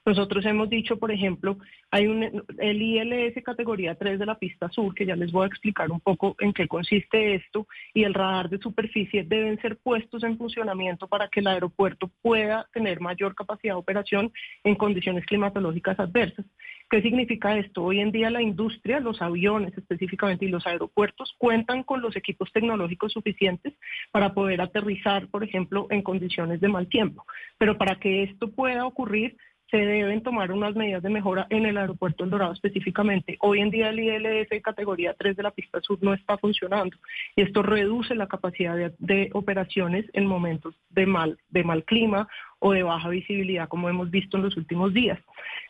Nosotros 0.05 0.45
hemos 0.45 0.69
dicho, 0.69 0.97
por 0.97 1.11
ejemplo, 1.11 1.57
hay 1.89 2.07
un, 2.07 2.43
el 2.57 2.81
ILS 2.81 3.41
categoría 3.43 3.95
3 3.95 4.19
de 4.19 4.25
la 4.25 4.37
pista 4.37 4.67
sur, 4.69 4.93
que 4.93 5.05
ya 5.05 5.15
les 5.15 5.31
voy 5.31 5.45
a 5.45 5.47
explicar 5.47 5.91
un 5.91 6.01
poco 6.01 6.35
en 6.39 6.51
qué 6.51 6.67
consiste 6.67 7.35
esto, 7.35 7.67
y 7.93 8.03
el 8.03 8.13
radar 8.13 8.49
de 8.49 8.57
superficie 8.57 9.23
deben 9.23 9.61
ser 9.61 9.77
puestos 9.77 10.23
en 10.23 10.37
funcionamiento 10.37 11.07
para 11.07 11.29
que 11.29 11.39
el 11.39 11.47
aeropuerto 11.47 12.11
pueda 12.21 12.67
tener 12.73 12.99
mayor 12.99 13.33
capacidad 13.33 13.75
de 13.75 13.79
operación 13.79 14.33
en 14.65 14.75
condiciones 14.75 15.25
climatológicas 15.25 15.97
adversas. 15.99 16.45
¿Qué 16.89 17.01
significa 17.01 17.57
esto? 17.57 17.81
Hoy 17.83 18.01
en 18.01 18.11
día 18.11 18.29
la 18.29 18.41
industria, 18.41 18.99
los 18.99 19.21
aviones 19.21 19.75
específicamente 19.77 20.45
y 20.45 20.49
los 20.49 20.67
aeropuertos 20.67 21.33
cuentan 21.37 21.83
con 21.83 22.01
los 22.01 22.15
equipos 22.15 22.51
tecnológicos 22.51 23.13
suficientes 23.13 23.73
para 24.11 24.33
poder 24.33 24.61
aterrizar, 24.61 25.27
por 25.29 25.43
ejemplo, 25.43 25.87
en 25.89 26.03
condiciones 26.03 26.61
de 26.61 26.67
mal 26.67 26.87
tiempo. 26.87 27.25
Pero 27.57 27.77
para 27.77 27.95
que 27.95 28.23
esto 28.23 28.51
pueda 28.51 28.85
ocurrir, 28.85 29.37
se 29.73 29.79
deben 29.79 30.21
tomar 30.21 30.51
unas 30.51 30.75
medidas 30.75 31.01
de 31.01 31.09
mejora 31.09 31.47
en 31.49 31.65
el 31.65 31.79
aeropuerto 31.79 32.23
El 32.23 32.29
Dorado 32.29 32.53
específicamente. 32.53 33.37
Hoy 33.39 33.59
en 33.59 33.71
día 33.71 33.89
el 33.89 33.97
ILS 33.97 34.61
categoría 34.61 35.15
3 35.17 35.35
de 35.35 35.41
la 35.41 35.49
pista 35.49 35.81
sur 35.81 35.97
no 36.03 36.13
está 36.13 36.37
funcionando 36.37 36.95
y 37.35 37.41
esto 37.41 37.63
reduce 37.63 38.13
la 38.13 38.27
capacidad 38.27 38.75
de, 38.99 39.29
operaciones 39.33 40.05
en 40.13 40.27
momentos 40.27 40.75
de 40.91 41.07
mal, 41.07 41.39
de 41.49 41.63
mal 41.63 41.83
clima 41.85 42.27
o 42.59 42.73
de 42.73 42.83
baja 42.83 43.09
visibilidad, 43.09 43.67
como 43.67 43.89
hemos 43.89 44.11
visto 44.11 44.37
en 44.37 44.43
los 44.43 44.55
últimos 44.57 44.93
días. 44.93 45.19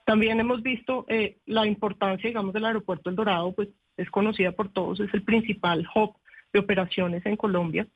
También 0.03 0.37
hemos 0.37 0.61
visto 0.61 1.05
eh, 1.07 1.37
la 1.45 1.65
importancia, 1.65 2.27
digamos, 2.27 2.53
del 2.53 2.65
aeropuerto 2.65 3.09
El 3.09 3.15
Dorado, 3.15 3.53
pues 3.53 3.69
es 3.95 4.09
conocida 4.09 4.51
por 4.51 4.67
todos, 4.67 4.99
es 4.99 5.13
el 5.13 5.23
principal 5.23 5.87
hub 5.95 6.13
de 6.51 6.59
operaciones 6.59 7.25
en 7.25 7.37
Colombia 7.37 7.87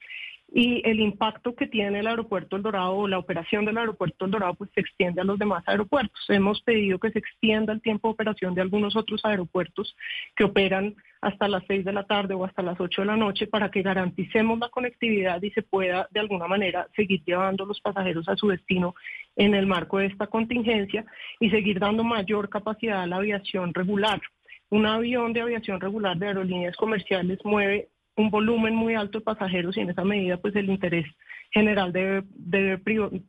y 0.49 0.81
el 0.89 0.99
impacto 1.01 1.55
que 1.55 1.67
tiene 1.67 1.99
el 1.99 2.07
aeropuerto 2.07 2.55
El 2.55 2.63
Dorado 2.63 2.95
o 2.95 3.07
la 3.07 3.19
operación 3.19 3.65
del 3.65 3.77
aeropuerto 3.77 4.25
El 4.25 4.31
Dorado 4.31 4.53
pues 4.53 4.69
se 4.73 4.81
extiende 4.81 5.21
a 5.21 5.25
los 5.25 5.37
demás 5.37 5.63
aeropuertos. 5.67 6.23
Hemos 6.29 6.61
pedido 6.61 6.99
que 6.99 7.11
se 7.11 7.19
extienda 7.19 7.73
el 7.73 7.81
tiempo 7.81 8.07
de 8.07 8.13
operación 8.13 8.55
de 8.55 8.61
algunos 8.61 8.95
otros 8.95 9.23
aeropuertos 9.25 9.95
que 10.35 10.45
operan 10.45 10.95
hasta 11.21 11.47
las 11.47 11.63
6 11.67 11.83
de 11.83 11.93
la 11.93 12.05
tarde 12.05 12.33
o 12.33 12.45
hasta 12.45 12.61
las 12.61 12.79
8 12.79 13.01
de 13.01 13.07
la 13.07 13.17
noche 13.17 13.47
para 13.47 13.69
que 13.69 13.81
garanticemos 13.81 14.57
la 14.59 14.69
conectividad 14.69 15.41
y 15.41 15.51
se 15.51 15.63
pueda 15.63 16.07
de 16.11 16.19
alguna 16.19 16.47
manera 16.47 16.87
seguir 16.95 17.21
llevando 17.25 17.65
los 17.65 17.81
pasajeros 17.81 18.29
a 18.29 18.37
su 18.37 18.47
destino 18.47 18.95
en 19.35 19.53
el 19.53 19.67
marco 19.67 19.97
de 19.97 20.05
esta 20.05 20.27
contingencia 20.27 21.05
y 21.39 21.49
seguir 21.49 21.79
dando 21.79 22.03
mayor 22.03 22.49
capacidad 22.49 23.01
a 23.01 23.07
la 23.07 23.17
aviación 23.17 23.73
regular. 23.73 24.21
Un 24.69 24.85
avión 24.85 25.33
de 25.33 25.41
aviación 25.41 25.79
regular 25.79 26.17
de 26.17 26.27
aerolíneas 26.27 26.75
comerciales 26.75 27.39
mueve 27.43 27.89
un 28.17 28.29
volumen 28.31 28.75
muy 28.75 28.95
alto 28.95 29.19
de 29.19 29.25
pasajeros 29.25 29.77
y 29.77 29.81
en 29.81 29.91
esa 29.91 30.03
medida 30.03 30.37
pues 30.37 30.55
el 30.55 30.69
interés 30.69 31.05
general 31.51 31.93
debe, 31.93 32.23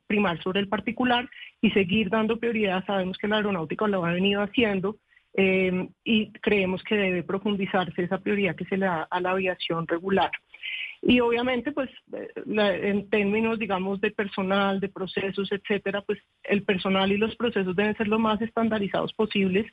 primar 0.06 0.42
sobre 0.42 0.60
el 0.60 0.68
particular 0.68 1.28
y 1.60 1.70
seguir 1.70 2.10
dando 2.10 2.38
prioridad. 2.38 2.84
Sabemos 2.86 3.16
que 3.18 3.28
la 3.28 3.36
aeronáutica 3.36 3.86
lo 3.86 4.04
ha 4.04 4.12
venido 4.12 4.42
haciendo 4.42 4.96
eh, 5.34 5.88
y 6.04 6.32
creemos 6.32 6.82
que 6.82 6.96
debe 6.96 7.22
profundizarse 7.22 8.02
esa 8.02 8.18
prioridad 8.18 8.56
que 8.56 8.64
se 8.64 8.76
le 8.76 8.86
da 8.86 9.06
a 9.08 9.20
la 9.20 9.30
aviación 9.30 9.86
regular. 9.86 10.30
Y 11.02 11.20
obviamente, 11.20 11.72
pues, 11.72 11.90
eh, 12.12 12.28
en 12.82 13.08
términos, 13.08 13.58
digamos, 13.58 14.00
de 14.00 14.10
personal, 14.10 14.80
de 14.80 14.88
procesos, 14.88 15.50
etcétera, 15.52 16.02
pues 16.02 16.18
el 16.42 16.64
personal 16.64 17.12
y 17.12 17.16
los 17.16 17.36
procesos 17.36 17.76
deben 17.76 17.96
ser 17.96 18.08
lo 18.08 18.18
más 18.18 18.40
estandarizados 18.42 19.12
posibles 19.12 19.66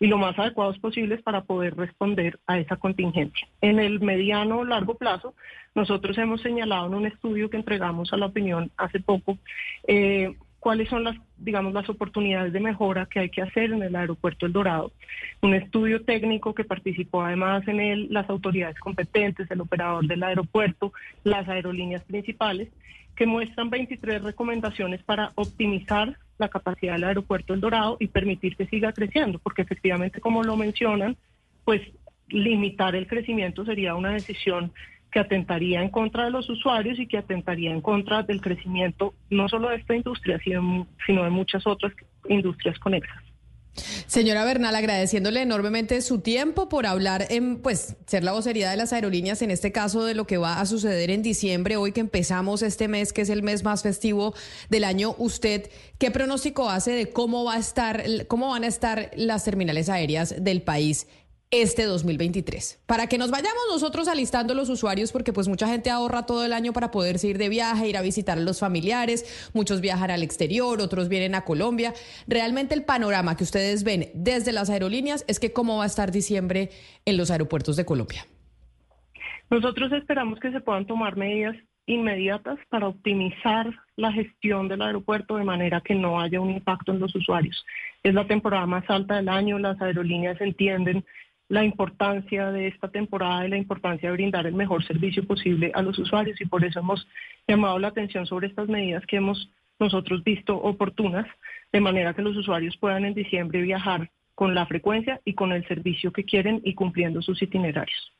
y 0.00 0.08
lo 0.08 0.18
más 0.18 0.36
adecuados 0.38 0.78
posibles 0.80 1.22
para 1.22 1.44
poder 1.44 1.76
responder 1.76 2.40
a 2.46 2.58
esa 2.58 2.76
contingencia. 2.76 3.46
En 3.60 3.78
el 3.78 4.00
mediano 4.00 4.58
o 4.58 4.64
largo 4.64 4.96
plazo, 4.96 5.34
nosotros 5.74 6.18
hemos 6.18 6.40
señalado 6.42 6.86
en 6.88 6.94
un 6.94 7.06
estudio 7.06 7.48
que 7.48 7.56
entregamos 7.56 8.12
a 8.12 8.16
la 8.16 8.26
opinión 8.26 8.70
hace 8.76 9.00
poco, 9.00 9.38
eh, 9.86 10.34
cuáles 10.62 10.88
son 10.88 11.02
las, 11.02 11.16
digamos, 11.38 11.72
las 11.74 11.88
oportunidades 11.88 12.52
de 12.52 12.60
mejora 12.60 13.06
que 13.06 13.18
hay 13.18 13.30
que 13.30 13.42
hacer 13.42 13.72
en 13.72 13.82
el 13.82 13.96
aeropuerto 13.96 14.46
El 14.46 14.52
Dorado. 14.52 14.92
Un 15.40 15.54
estudio 15.54 16.04
técnico 16.04 16.54
que 16.54 16.62
participó 16.62 17.22
además 17.22 17.66
en 17.66 17.80
él 17.80 18.06
las 18.10 18.30
autoridades 18.30 18.78
competentes, 18.78 19.50
el 19.50 19.60
operador 19.60 20.06
del 20.06 20.22
aeropuerto, 20.22 20.92
las 21.24 21.48
aerolíneas 21.48 22.04
principales, 22.04 22.68
que 23.16 23.26
muestran 23.26 23.70
23 23.70 24.22
recomendaciones 24.22 25.02
para 25.02 25.32
optimizar 25.34 26.16
la 26.38 26.48
capacidad 26.48 26.92
del 26.92 27.04
aeropuerto 27.04 27.54
El 27.54 27.60
Dorado 27.60 27.96
y 27.98 28.06
permitir 28.06 28.54
que 28.54 28.66
siga 28.66 28.92
creciendo, 28.92 29.40
porque 29.40 29.62
efectivamente, 29.62 30.20
como 30.20 30.44
lo 30.44 30.56
mencionan, 30.56 31.16
pues 31.64 31.82
limitar 32.28 32.94
el 32.94 33.08
crecimiento 33.08 33.64
sería 33.64 33.96
una 33.96 34.12
decisión 34.12 34.70
que 35.12 35.20
atentaría 35.20 35.82
en 35.82 35.90
contra 35.90 36.24
de 36.24 36.30
los 36.30 36.48
usuarios 36.48 36.98
y 36.98 37.06
que 37.06 37.18
atentaría 37.18 37.70
en 37.70 37.82
contra 37.82 38.22
del 38.22 38.40
crecimiento 38.40 39.14
no 39.30 39.48
solo 39.48 39.68
de 39.68 39.76
esta 39.76 39.94
industria, 39.94 40.40
sino, 40.42 40.86
de 41.24 41.30
muchas 41.30 41.66
otras 41.66 41.92
industrias 42.28 42.78
conexas. 42.78 43.22
Señora 44.06 44.44
Bernal, 44.44 44.76
agradeciéndole 44.76 45.40
enormemente 45.40 46.02
su 46.02 46.20
tiempo 46.20 46.68
por 46.68 46.84
hablar 46.84 47.26
en, 47.30 47.56
pues, 47.62 47.96
ser 48.06 48.22
la 48.22 48.32
vocería 48.32 48.70
de 48.70 48.76
las 48.76 48.92
aerolíneas, 48.92 49.40
en 49.40 49.50
este 49.50 49.72
caso 49.72 50.04
de 50.04 50.14
lo 50.14 50.26
que 50.26 50.36
va 50.36 50.60
a 50.60 50.66
suceder 50.66 51.10
en 51.10 51.22
diciembre, 51.22 51.76
hoy 51.76 51.92
que 51.92 52.00
empezamos 52.00 52.60
este 52.60 52.86
mes, 52.86 53.14
que 53.14 53.22
es 53.22 53.30
el 53.30 53.42
mes 53.42 53.64
más 53.64 53.82
festivo 53.82 54.34
del 54.68 54.84
año. 54.84 55.14
¿Usted 55.16 55.70
qué 55.98 56.10
pronóstico 56.10 56.68
hace 56.68 56.90
de 56.90 57.10
cómo 57.10 57.44
va 57.44 57.54
a 57.54 57.58
estar, 57.58 58.04
cómo 58.28 58.50
van 58.50 58.64
a 58.64 58.66
estar 58.66 59.10
las 59.16 59.44
terminales 59.44 59.88
aéreas 59.88 60.44
del 60.44 60.60
país 60.60 61.06
este 61.52 61.84
2023. 61.84 62.82
Para 62.86 63.06
que 63.06 63.18
nos 63.18 63.30
vayamos 63.30 63.62
nosotros 63.70 64.08
alistando 64.08 64.54
los 64.54 64.70
usuarios, 64.70 65.12
porque 65.12 65.34
pues 65.34 65.48
mucha 65.48 65.68
gente 65.68 65.90
ahorra 65.90 66.24
todo 66.24 66.44
el 66.46 66.52
año 66.54 66.72
para 66.72 66.90
poderse 66.90 67.28
ir 67.28 67.36
de 67.36 67.50
viaje, 67.50 67.88
ir 67.88 67.98
a 67.98 68.02
visitar 68.02 68.38
a 68.38 68.40
los 68.40 68.58
familiares, 68.58 69.50
muchos 69.54 69.82
viajan 69.82 70.10
al 70.10 70.22
exterior, 70.22 70.80
otros 70.80 71.10
vienen 71.10 71.34
a 71.34 71.42
Colombia. 71.42 71.92
Realmente 72.26 72.74
el 72.74 72.84
panorama 72.84 73.36
que 73.36 73.44
ustedes 73.44 73.84
ven 73.84 74.08
desde 74.14 74.50
las 74.52 74.70
aerolíneas 74.70 75.26
es 75.28 75.38
que 75.38 75.52
cómo 75.52 75.76
va 75.76 75.84
a 75.84 75.86
estar 75.86 76.10
diciembre 76.10 76.70
en 77.04 77.18
los 77.18 77.30
aeropuertos 77.30 77.76
de 77.76 77.84
Colombia. 77.84 78.26
Nosotros 79.50 79.92
esperamos 79.92 80.40
que 80.40 80.50
se 80.52 80.60
puedan 80.60 80.86
tomar 80.86 81.18
medidas 81.18 81.54
inmediatas 81.84 82.58
para 82.70 82.88
optimizar 82.88 83.70
la 83.96 84.10
gestión 84.10 84.68
del 84.68 84.80
aeropuerto 84.80 85.36
de 85.36 85.44
manera 85.44 85.82
que 85.82 85.94
no 85.94 86.18
haya 86.18 86.40
un 86.40 86.50
impacto 86.50 86.92
en 86.92 87.00
los 87.00 87.14
usuarios. 87.14 87.62
Es 88.02 88.14
la 88.14 88.26
temporada 88.26 88.64
más 88.64 88.88
alta 88.88 89.16
del 89.16 89.28
año, 89.28 89.58
las 89.58 89.78
aerolíneas 89.82 90.40
entienden 90.40 91.04
la 91.48 91.64
importancia 91.64 92.50
de 92.50 92.68
esta 92.68 92.88
temporada 92.88 93.46
y 93.46 93.50
la 93.50 93.58
importancia 93.58 94.08
de 94.08 94.14
brindar 94.14 94.46
el 94.46 94.54
mejor 94.54 94.84
servicio 94.84 95.26
posible 95.26 95.70
a 95.74 95.82
los 95.82 95.98
usuarios 95.98 96.40
y 96.40 96.46
por 96.46 96.64
eso 96.64 96.80
hemos 96.80 97.06
llamado 97.46 97.78
la 97.78 97.88
atención 97.88 98.26
sobre 98.26 98.46
estas 98.46 98.68
medidas 98.68 99.04
que 99.06 99.16
hemos 99.16 99.50
nosotros 99.78 100.22
visto 100.24 100.56
oportunas, 100.56 101.26
de 101.72 101.80
manera 101.80 102.14
que 102.14 102.22
los 102.22 102.36
usuarios 102.36 102.76
puedan 102.76 103.04
en 103.04 103.14
diciembre 103.14 103.60
viajar 103.62 104.10
con 104.34 104.54
la 104.54 104.66
frecuencia 104.66 105.20
y 105.24 105.34
con 105.34 105.52
el 105.52 105.66
servicio 105.66 106.12
que 106.12 106.24
quieren 106.24 106.60
y 106.64 106.74
cumpliendo 106.74 107.20
sus 107.20 107.42
itinerarios. 107.42 108.12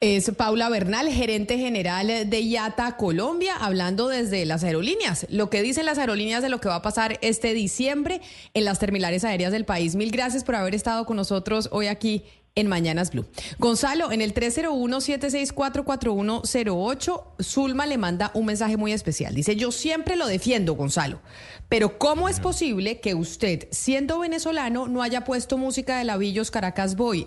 Es 0.00 0.30
Paula 0.32 0.68
Bernal, 0.68 1.08
gerente 1.08 1.56
general 1.56 2.28
de 2.28 2.40
IATA 2.40 2.96
Colombia, 2.96 3.54
hablando 3.56 4.08
desde 4.08 4.44
las 4.44 4.62
aerolíneas. 4.62 5.26
Lo 5.30 5.48
que 5.48 5.62
dicen 5.62 5.86
las 5.86 5.98
aerolíneas 5.98 6.42
de 6.42 6.50
lo 6.50 6.60
que 6.60 6.68
va 6.68 6.76
a 6.76 6.82
pasar 6.82 7.18
este 7.22 7.54
diciembre 7.54 8.20
en 8.52 8.64
las 8.64 8.78
terminales 8.78 9.24
aéreas 9.24 9.52
del 9.52 9.64
país. 9.64 9.94
Mil 9.94 10.10
gracias 10.10 10.44
por 10.44 10.56
haber 10.56 10.74
estado 10.74 11.06
con 11.06 11.16
nosotros 11.16 11.70
hoy 11.72 11.86
aquí 11.86 12.24
en 12.56 12.68
Mañanas 12.68 13.10
Blue. 13.12 13.26
Gonzalo, 13.58 14.12
en 14.12 14.20
el 14.20 14.34
301-764-4108, 14.34 17.24
Zulma 17.42 17.86
le 17.86 17.98
manda 17.98 18.30
un 18.34 18.46
mensaje 18.46 18.76
muy 18.76 18.92
especial. 18.92 19.34
Dice, 19.34 19.56
yo 19.56 19.72
siempre 19.72 20.14
lo 20.16 20.26
defiendo, 20.26 20.74
Gonzalo, 20.74 21.20
pero 21.68 21.98
¿cómo 21.98 22.28
es 22.28 22.40
posible 22.40 23.00
que 23.00 23.14
usted, 23.14 23.68
siendo 23.70 24.18
venezolano, 24.18 24.86
no 24.86 25.02
haya 25.02 25.24
puesto 25.24 25.56
música 25.56 25.96
de 25.98 26.04
Lavillos 26.04 26.50
Caracas 26.50 26.94
Boy? 26.94 27.22